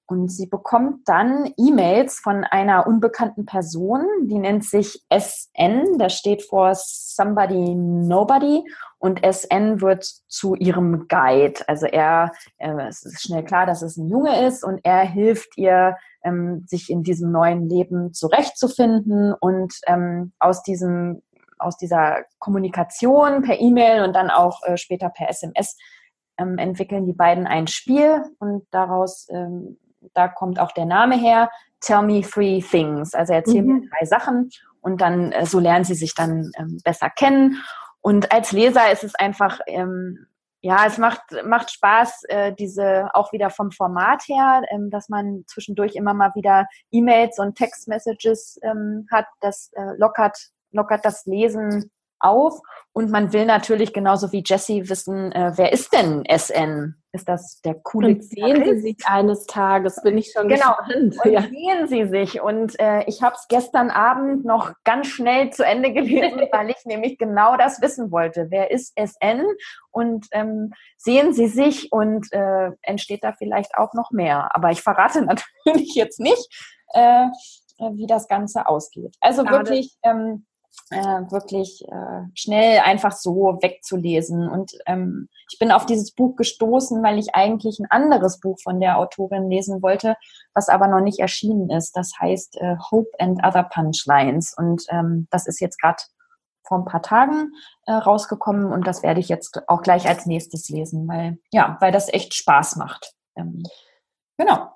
Und 0.10 0.30
sie 0.30 0.48
bekommt 0.48 1.08
dann 1.08 1.54
E-Mails 1.56 2.20
von 2.20 2.44
einer 2.44 2.88
unbekannten 2.88 3.46
Person, 3.46 4.02
die 4.24 4.40
nennt 4.40 4.66
sich 4.66 5.06
SN, 5.14 6.00
das 6.00 6.16
steht 6.16 6.42
vor 6.42 6.74
Somebody 6.74 7.76
Nobody 7.76 8.64
und 8.98 9.24
SN 9.24 9.82
wird 9.82 10.04
zu 10.28 10.56
ihrem 10.56 11.08
Guide. 11.08 11.62
Also 11.68 11.86
er, 11.86 12.32
äh, 12.58 12.88
es 12.88 13.06
ist 13.06 13.22
schnell 13.22 13.44
klar, 13.44 13.68
dass 13.68 13.84
es 13.84 13.98
ein 13.98 14.10
Junge 14.10 14.48
ist 14.48 14.64
und 14.64 14.80
er 14.84 15.02
hilft 15.02 15.56
ihr, 15.58 15.96
ähm, 16.24 16.66
sich 16.66 16.90
in 16.90 17.04
diesem 17.04 17.32
neuen 17.32 17.70
Leben 17.70 18.12
zurechtzufinden 18.12 19.36
und 19.40 19.76
ähm, 19.86 20.34
aus 20.40 20.64
diesem, 20.64 21.22
aus 21.60 21.78
dieser 21.78 22.24
Kommunikation 22.40 23.44
per 23.44 23.60
E-Mail 23.60 24.02
und 24.06 24.14
dann 24.16 24.32
auch 24.32 24.64
äh, 24.64 24.76
später 24.76 25.10
per 25.10 25.30
SMS 25.30 25.78
ähm, 26.40 26.58
entwickeln 26.58 27.06
die 27.06 27.14
beiden 27.14 27.46
ein 27.46 27.68
Spiel 27.68 28.24
und 28.40 28.66
daraus 28.72 29.28
ähm, 29.30 29.78
da 30.14 30.28
kommt 30.28 30.60
auch 30.60 30.72
der 30.72 30.86
Name 30.86 31.16
her, 31.16 31.50
Tell 31.82 32.02
Me 32.02 32.22
Three 32.22 32.62
Things. 32.62 33.14
Also 33.14 33.34
erzähl 33.34 33.62
mhm. 33.62 33.68
mir 33.68 33.90
drei 33.90 34.06
Sachen 34.06 34.50
und 34.82 35.02
dann 35.02 35.32
äh, 35.32 35.46
so 35.46 35.60
lernen 35.60 35.86
sie 35.86 35.96
sich 35.96 36.14
dann 36.16 36.52
ähm, 36.58 36.80
besser 36.84 37.10
kennen. 37.10 37.62
Und 38.02 38.32
als 38.32 38.52
Leser 38.52 38.92
ist 38.92 39.04
es 39.04 39.16
einfach, 39.16 39.60
ähm, 39.68 40.26
ja, 40.62 40.86
es 40.86 40.98
macht, 40.98 41.22
macht 41.46 41.72
Spaß, 41.72 42.24
äh, 42.30 42.54
diese 42.54 43.10
auch 43.14 43.32
wieder 43.34 43.50
vom 43.50 43.72
Format 43.72 44.24
her, 44.28 44.62
ähm, 44.72 44.90
dass 44.90 45.10
man 45.10 45.44
zwischendurch 45.48 45.96
immer 45.96 46.14
mal 46.14 46.34
wieder 46.36 46.68
E-Mails 46.92 47.40
und 47.40 47.56
Textmessages 47.56 48.60
hat. 49.12 49.26
Das 49.42 49.72
äh, 49.74 49.98
lockert, 49.98 50.38
lockert 50.72 51.04
das 51.06 51.26
Lesen 51.26 51.92
auf. 52.20 52.60
Und 52.92 53.12
man 53.12 53.34
will 53.34 53.46
natürlich 53.46 53.94
genauso 53.94 54.32
wie 54.32 54.44
Jesse 54.46 54.90
wissen, 54.90 55.32
äh, 55.32 55.54
wer 55.56 55.72
ist 55.72 55.94
denn 55.94 56.24
SN? 56.26 56.96
Ist 57.12 57.28
das 57.28 57.62
der 57.62 57.76
coole 57.76 58.10
Und 58.10 58.24
sehen 58.24 58.64
Sie 58.64 58.80
sich 58.82 58.98
eines 59.06 59.46
Tages, 59.46 60.02
bin 60.04 60.18
ich 60.18 60.32
schon 60.32 60.48
genau. 60.48 60.76
gespannt. 60.76 61.16
Und 61.24 61.32
ja. 61.32 61.42
sehen 61.42 61.88
Sie 61.88 62.06
sich. 62.06 62.42
Und 62.42 62.80
äh, 62.80 63.04
ich 63.06 63.24
habe 63.24 63.36
es 63.36 63.48
gestern 63.48 63.90
Abend 63.90 64.44
noch 64.46 64.74
ganz 64.84 65.08
schnell 65.08 65.50
zu 65.52 65.66
Ende 65.66 65.94
gelesen, 65.94 66.42
weil 66.52 66.70
ich 66.70 66.86
nämlich 66.86 67.18
genau 67.18 67.58
das 67.58 67.82
wissen 67.82 68.12
wollte. 68.12 68.48
Wer 68.50 68.70
ist 68.70 68.94
SN? 69.00 69.46
Und 69.92 70.28
ähm, 70.32 70.74
sehen 70.98 71.34
Sie 71.34 71.48
sich 71.48 71.92
und 71.92 72.32
äh, 72.32 72.72
entsteht 72.82 73.24
da 73.24 73.34
vielleicht 73.34 73.76
auch 73.76 73.94
noch 73.94 74.12
mehr. 74.12 74.50
Aber 74.56 74.72
ich 74.72 74.82
verrate 74.82 75.22
natürlich 75.26 75.96
jetzt 75.96 76.20
nicht, 76.20 76.48
äh, 76.94 77.28
wie 77.94 78.08
das 78.08 78.28
Ganze 78.28 78.68
ausgeht. 78.68 79.16
Also 79.22 79.44
Schade. 79.44 79.58
wirklich. 79.58 79.98
Ähm, 80.04 80.46
äh, 80.92 81.32
wirklich 81.32 81.84
äh, 81.88 82.22
schnell 82.34 82.80
einfach 82.80 83.12
so 83.12 83.58
wegzulesen. 83.62 84.50
Und 84.50 84.74
ähm, 84.86 85.30
ich 85.52 85.60
bin 85.60 85.72
auf 85.72 85.86
dieses 85.86 86.12
Buch 86.14 86.36
gestoßen, 86.36 87.04
weil 87.04 87.20
ich 87.20 87.36
eigentlich 87.36 87.80
ein 87.80 87.90
anderes 87.90 88.40
Buch 88.40 88.58
von 88.62 88.80
der 88.80 88.98
Autorin 88.98 89.50
lesen 89.50 89.82
wollte, 89.82 90.16
was 90.54 90.70
aber 90.70 90.88
noch 90.88 91.02
nicht 91.02 91.20
erschienen 91.20 91.70
ist. 91.70 91.96
Das 91.96 92.12
heißt 92.20 92.58
äh, 92.58 92.76
Hope 92.92 93.12
and 93.20 93.44
Other 93.44 93.64
Punchlines. 93.64 94.56
Und 94.58 94.84
ähm, 94.90 95.28
das 95.32 95.48
ist 95.48 95.60
jetzt 95.60 95.80
gerade 95.80 96.02
vor 96.68 96.80
ein 96.80 96.86
paar 96.86 97.02
Tagen 97.02 97.54
äh, 97.88 97.94
rausgekommen 97.94 98.72
und 98.72 98.86
das 98.86 99.02
werde 99.02 99.20
ich 99.20 99.28
jetzt 99.28 99.62
auch 99.68 99.82
gleich 99.82 100.08
als 100.08 100.28
nächstes 100.28 100.70
lesen, 100.70 101.08
weil 101.08 101.40
ja, 101.52 101.78
weil 101.80 101.92
das 101.92 102.14
echt 102.14 102.36
Spaß 102.36 102.76
macht. 102.76 103.14
Ähm, 103.36 103.64
genau. 104.38 104.70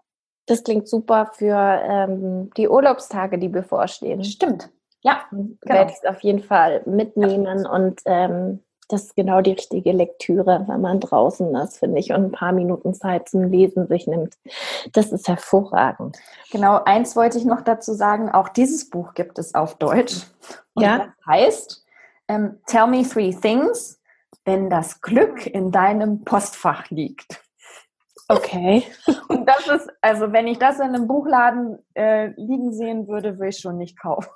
Das 0.48 0.64
klingt 0.64 0.90
super 0.90 1.32
für 1.34 1.56
ähm, 1.56 2.50
die 2.58 2.68
Urlaubstage, 2.68 3.38
die 3.38 3.48
bevorstehen. 3.48 4.24
Stimmt. 4.24 4.70
Ja, 5.04 5.24
genau. 5.32 5.56
werde 5.62 5.92
ich 5.92 5.98
es 6.02 6.10
auf 6.10 6.22
jeden 6.22 6.44
Fall 6.44 6.82
mitnehmen 6.86 7.66
und 7.66 8.02
ähm, 8.06 8.60
das 8.90 9.06
ist 9.06 9.16
genau 9.16 9.42
die 9.42 9.52
richtige 9.52 9.92
Lektüre, 9.92 10.66
wenn 10.68 10.82
man 10.82 11.00
draußen 11.00 11.56
ist, 11.56 11.80
finde 11.80 12.00
ich, 12.00 12.12
und 12.12 12.26
ein 12.26 12.32
paar 12.32 12.52
Minuten 12.52 12.94
Zeit 12.94 13.30
zum 13.30 13.44
Lesen 13.44 13.88
sich 13.88 14.08
nimmt. 14.08 14.36
Das 14.92 15.12
ist 15.12 15.28
hervorragend. 15.28 16.18
Genau, 16.52 16.84
eins 16.84 17.16
wollte 17.16 17.38
ich 17.38 17.46
noch 17.46 17.62
dazu 17.62 17.94
sagen, 17.94 18.30
auch 18.30 18.50
dieses 18.50 18.90
Buch 18.90 19.14
gibt 19.14 19.40
es 19.40 19.56
auf 19.56 19.76
Deutsch. 19.76 20.24
Und 20.74 20.84
ja. 20.84 20.98
Das 20.98 21.08
heißt, 21.26 21.86
ähm, 22.28 22.60
Tell 22.68 22.88
me 22.88 23.04
three 23.04 23.32
things, 23.34 24.00
wenn 24.46 24.70
das 24.70 25.02
Glück 25.02 25.46
in 25.48 25.72
deinem 25.72 26.24
Postfach 26.24 26.90
liegt. 26.90 27.42
Okay. 28.28 28.84
Und 29.28 29.48
das 29.48 29.68
ist, 29.68 29.90
also 30.02 30.32
wenn 30.32 30.48
ich 30.48 30.60
das 30.60 30.78
in 30.78 30.94
einem 30.94 31.08
Buchladen 31.08 31.80
äh, 31.94 32.28
liegen 32.40 32.74
sehen 32.74 33.08
würde, 33.08 33.38
würde 33.38 33.50
ich 33.50 33.60
schon 33.60 33.78
nicht 33.78 34.00
kaufen. 34.00 34.30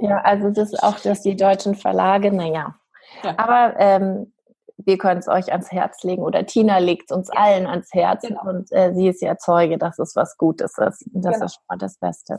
Ja, 0.00 0.18
also 0.18 0.50
das 0.50 0.72
ist 0.72 0.82
auch, 0.82 0.98
dass 1.00 1.22
die 1.22 1.36
deutschen 1.36 1.74
Verlage, 1.74 2.32
naja. 2.32 2.74
Ja. 3.22 3.34
Aber 3.36 3.74
ähm, 3.78 4.32
wir 4.76 4.98
können 4.98 5.20
es 5.20 5.28
euch 5.28 5.52
ans 5.52 5.70
Herz 5.70 6.02
legen 6.02 6.22
oder 6.22 6.44
Tina 6.46 6.78
legt 6.78 7.10
es 7.10 7.16
uns 7.16 7.30
ja. 7.32 7.40
allen 7.40 7.66
ans 7.66 7.92
Herz 7.92 8.22
genau. 8.22 8.48
und 8.48 8.72
äh, 8.72 8.92
sie 8.94 9.08
ist 9.08 9.22
ja 9.22 9.36
Zeuge, 9.36 9.78
dass 9.78 9.98
es 9.98 10.16
was 10.16 10.36
Gutes 10.36 10.78
ist. 10.78 11.04
Das 11.12 11.34
genau. 11.34 11.46
ist 11.46 11.54
schon 11.54 11.64
mal 11.68 11.78
das 11.78 11.98
Beste. 11.98 12.38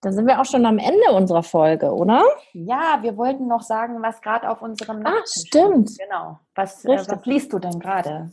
Da 0.00 0.12
sind 0.12 0.26
wir 0.26 0.38
auch 0.38 0.44
schon 0.44 0.66
am 0.66 0.78
Ende 0.78 1.12
unserer 1.12 1.42
Folge, 1.42 1.90
oder? 1.90 2.22
Ja, 2.52 2.98
wir 3.00 3.16
wollten 3.16 3.46
noch 3.46 3.62
sagen, 3.62 4.02
was 4.02 4.20
gerade 4.20 4.50
auf 4.50 4.60
unserem 4.60 5.04
Ah, 5.06 5.22
stimmt. 5.26 5.88
Ist. 5.88 5.98
Genau. 5.98 6.38
Was, 6.54 6.84
äh, 6.84 6.98
was 7.08 7.24
liest 7.24 7.52
du 7.52 7.58
denn 7.58 7.80
gerade? 7.80 8.30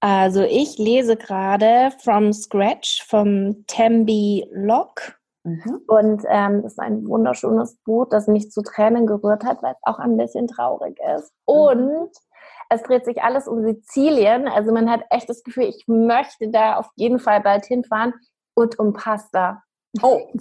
Also 0.00 0.42
ich 0.42 0.78
lese 0.78 1.16
gerade 1.16 1.90
From 2.02 2.32
Scratch 2.32 3.04
vom 3.06 3.66
Tembi 3.66 4.46
Locke. 4.52 5.14
Mhm. 5.48 5.80
Und 5.86 6.22
ähm, 6.28 6.62
das 6.62 6.72
ist 6.72 6.78
ein 6.78 7.06
wunderschönes 7.06 7.76
Buch, 7.84 8.06
das 8.10 8.26
mich 8.26 8.50
zu 8.50 8.62
Tränen 8.62 9.06
gerührt 9.06 9.44
hat, 9.44 9.62
weil 9.62 9.72
es 9.72 9.80
auch 9.82 9.98
ein 9.98 10.16
bisschen 10.16 10.46
traurig 10.46 10.98
ist. 11.16 11.32
Mhm. 11.46 11.54
Und 11.54 12.10
es 12.70 12.82
dreht 12.82 13.04
sich 13.04 13.22
alles 13.22 13.48
um 13.48 13.62
Sizilien. 13.62 14.48
Also 14.48 14.72
man 14.72 14.90
hat 14.90 15.02
echt 15.10 15.28
das 15.28 15.42
Gefühl, 15.42 15.64
ich 15.64 15.84
möchte 15.86 16.48
da 16.48 16.76
auf 16.76 16.88
jeden 16.96 17.18
Fall 17.18 17.40
bald 17.40 17.64
hinfahren 17.64 18.14
und 18.54 18.78
um 18.78 18.92
Pasta. 18.92 19.62
Oh. 20.02 20.20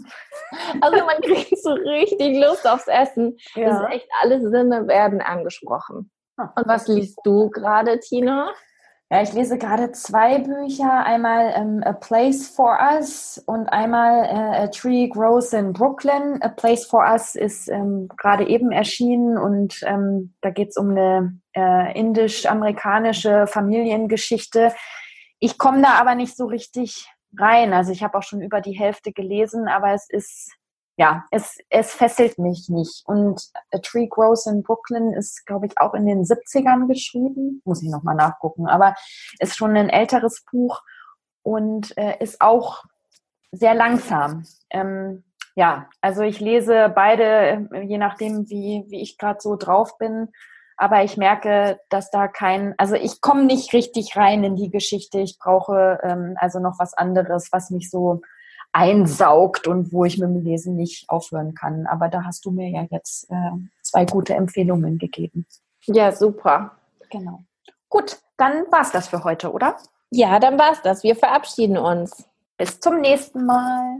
Also 0.79 1.05
man 1.05 1.21
kriegt 1.21 1.61
so 1.61 1.71
richtig 1.71 2.37
Lust 2.37 2.65
aufs 2.65 2.87
Essen. 2.87 3.37
Ja. 3.55 3.69
Das 3.69 3.81
ist 3.81 3.95
echt, 3.95 4.07
alle 4.21 4.49
Sinne 4.49 4.87
werden 4.87 5.19
angesprochen. 5.19 6.09
Ah. 6.37 6.53
Und 6.55 6.67
was 6.67 6.87
liest 6.87 7.19
du 7.23 7.49
gerade, 7.49 7.99
Tina? 7.99 8.53
Ja, 9.09 9.21
ich 9.21 9.31
lese 9.31 9.57
gerade 9.57 9.93
zwei 9.93 10.39
Bücher. 10.39 11.05
Einmal 11.05 11.53
ähm, 11.55 11.81
A 11.85 11.93
Place 11.93 12.49
for 12.49 12.77
Us 12.93 13.41
und 13.45 13.69
einmal 13.69 14.25
äh, 14.25 14.63
A 14.63 14.67
Tree 14.67 15.07
Grows 15.07 15.53
in 15.53 15.71
Brooklyn. 15.71 16.41
A 16.41 16.49
Place 16.49 16.85
for 16.85 17.05
Us 17.09 17.35
ist 17.35 17.69
ähm, 17.69 18.09
gerade 18.17 18.45
eben 18.49 18.73
erschienen 18.73 19.37
und 19.37 19.81
ähm, 19.83 20.33
da 20.41 20.49
geht 20.49 20.71
es 20.71 20.77
um 20.77 20.89
eine 20.89 21.39
äh, 21.55 21.97
indisch-amerikanische 21.97 23.47
Familiengeschichte. 23.47 24.75
Ich 25.39 25.57
komme 25.57 25.81
da 25.81 25.93
aber 26.01 26.15
nicht 26.15 26.35
so 26.35 26.45
richtig 26.45 27.07
rein. 27.37 27.71
Also 27.71 27.93
ich 27.93 28.03
habe 28.03 28.17
auch 28.17 28.23
schon 28.23 28.41
über 28.41 28.59
die 28.59 28.77
Hälfte 28.77 29.13
gelesen, 29.13 29.69
aber 29.69 29.93
es 29.93 30.09
ist 30.09 30.51
ja, 30.97 31.25
es, 31.31 31.57
es 31.69 31.93
fesselt 31.93 32.39
mich 32.39 32.69
nicht. 32.69 33.03
Und 33.05 33.41
A 33.71 33.77
Tree 33.77 34.07
Grows 34.07 34.47
in 34.47 34.63
Brooklyn 34.63 35.13
ist, 35.13 35.45
glaube 35.45 35.67
ich, 35.67 35.79
auch 35.79 35.93
in 35.93 36.05
den 36.07 36.23
70ern 36.23 36.87
geschrieben. 36.87 37.61
Muss 37.65 37.83
ich 37.83 37.89
nochmal 37.89 38.15
nachgucken. 38.15 38.67
Aber 38.67 38.95
ist 39.39 39.55
schon 39.55 39.77
ein 39.77 39.89
älteres 39.89 40.43
Buch 40.51 40.81
und 41.43 41.95
äh, 41.97 42.17
ist 42.19 42.41
auch 42.41 42.83
sehr 43.51 43.75
langsam. 43.75 44.43
Ähm, 44.71 45.23
Ja, 45.55 45.89
also 46.01 46.21
ich 46.21 46.39
lese 46.39 46.91
beide, 46.93 47.67
je 47.83 47.97
nachdem, 47.97 48.47
wie, 48.49 48.85
wie 48.89 49.01
ich 49.01 49.17
gerade 49.17 49.39
so 49.41 49.55
drauf 49.55 49.97
bin. 49.97 50.29
Aber 50.77 51.03
ich 51.03 51.17
merke, 51.17 51.79
dass 51.89 52.11
da 52.11 52.27
kein, 52.27 52.75
also 52.77 52.93
ich 52.95 53.21
komme 53.21 53.45
nicht 53.45 53.73
richtig 53.73 54.15
rein 54.15 54.43
in 54.43 54.55
die 54.55 54.69
Geschichte. 54.69 55.19
Ich 55.19 55.39
brauche 55.39 55.99
ähm, 56.03 56.35
also 56.37 56.59
noch 56.59 56.77
was 56.79 56.93
anderes, 56.93 57.49
was 57.51 57.71
mich 57.71 57.89
so 57.89 58.21
einsaugt 58.71 59.67
und 59.67 59.91
wo 59.91 60.05
ich 60.05 60.17
mit 60.17 60.29
dem 60.29 60.43
Lesen 60.43 60.75
nicht 60.75 61.09
aufhören 61.09 61.55
kann. 61.55 61.87
Aber 61.87 62.09
da 62.09 62.23
hast 62.23 62.45
du 62.45 62.51
mir 62.51 62.69
ja 62.69 62.85
jetzt 62.89 63.29
äh, 63.31 63.51
zwei 63.81 64.05
gute 64.05 64.35
Empfehlungen 64.35 64.97
gegeben. 64.97 65.45
Ja, 65.85 66.11
super. 66.11 66.71
Genau. 67.09 67.43
Gut, 67.89 68.17
dann 68.37 68.65
war's 68.71 68.91
das 68.91 69.07
für 69.07 69.23
heute, 69.23 69.51
oder? 69.51 69.77
Ja, 70.09 70.39
dann 70.39 70.59
war's 70.59 70.81
das. 70.81 71.03
Wir 71.03 71.15
verabschieden 71.15 71.77
uns. 71.77 72.25
Bis 72.57 72.79
zum 72.79 73.01
nächsten 73.01 73.45
Mal. 73.45 73.97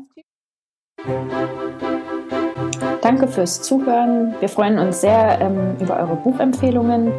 Danke 3.02 3.28
fürs 3.28 3.62
Zuhören. 3.62 4.36
Wir 4.40 4.50
freuen 4.50 4.80
uns 4.80 5.02
sehr 5.02 5.40
ähm, 5.40 5.78
über 5.80 5.98
eure 5.98 6.16
Buchempfehlungen 6.18 7.14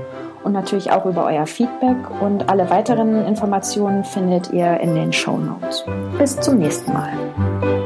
und 0.44 0.53
natürlich 0.53 0.90
auch 0.90 1.07
über 1.07 1.27
euer 1.27 1.46
Feedback. 1.46 1.96
Und 2.20 2.48
alle 2.48 2.70
weiteren 2.70 3.27
Informationen 3.27 4.05
findet 4.05 4.53
ihr 4.53 4.81
in 4.81 4.94
den 4.94 5.12
Show 5.12 5.38
Notes. 5.38 5.85
Bis 6.18 6.38
zum 6.40 6.59
nächsten 6.59 6.92
Mal. 6.92 7.77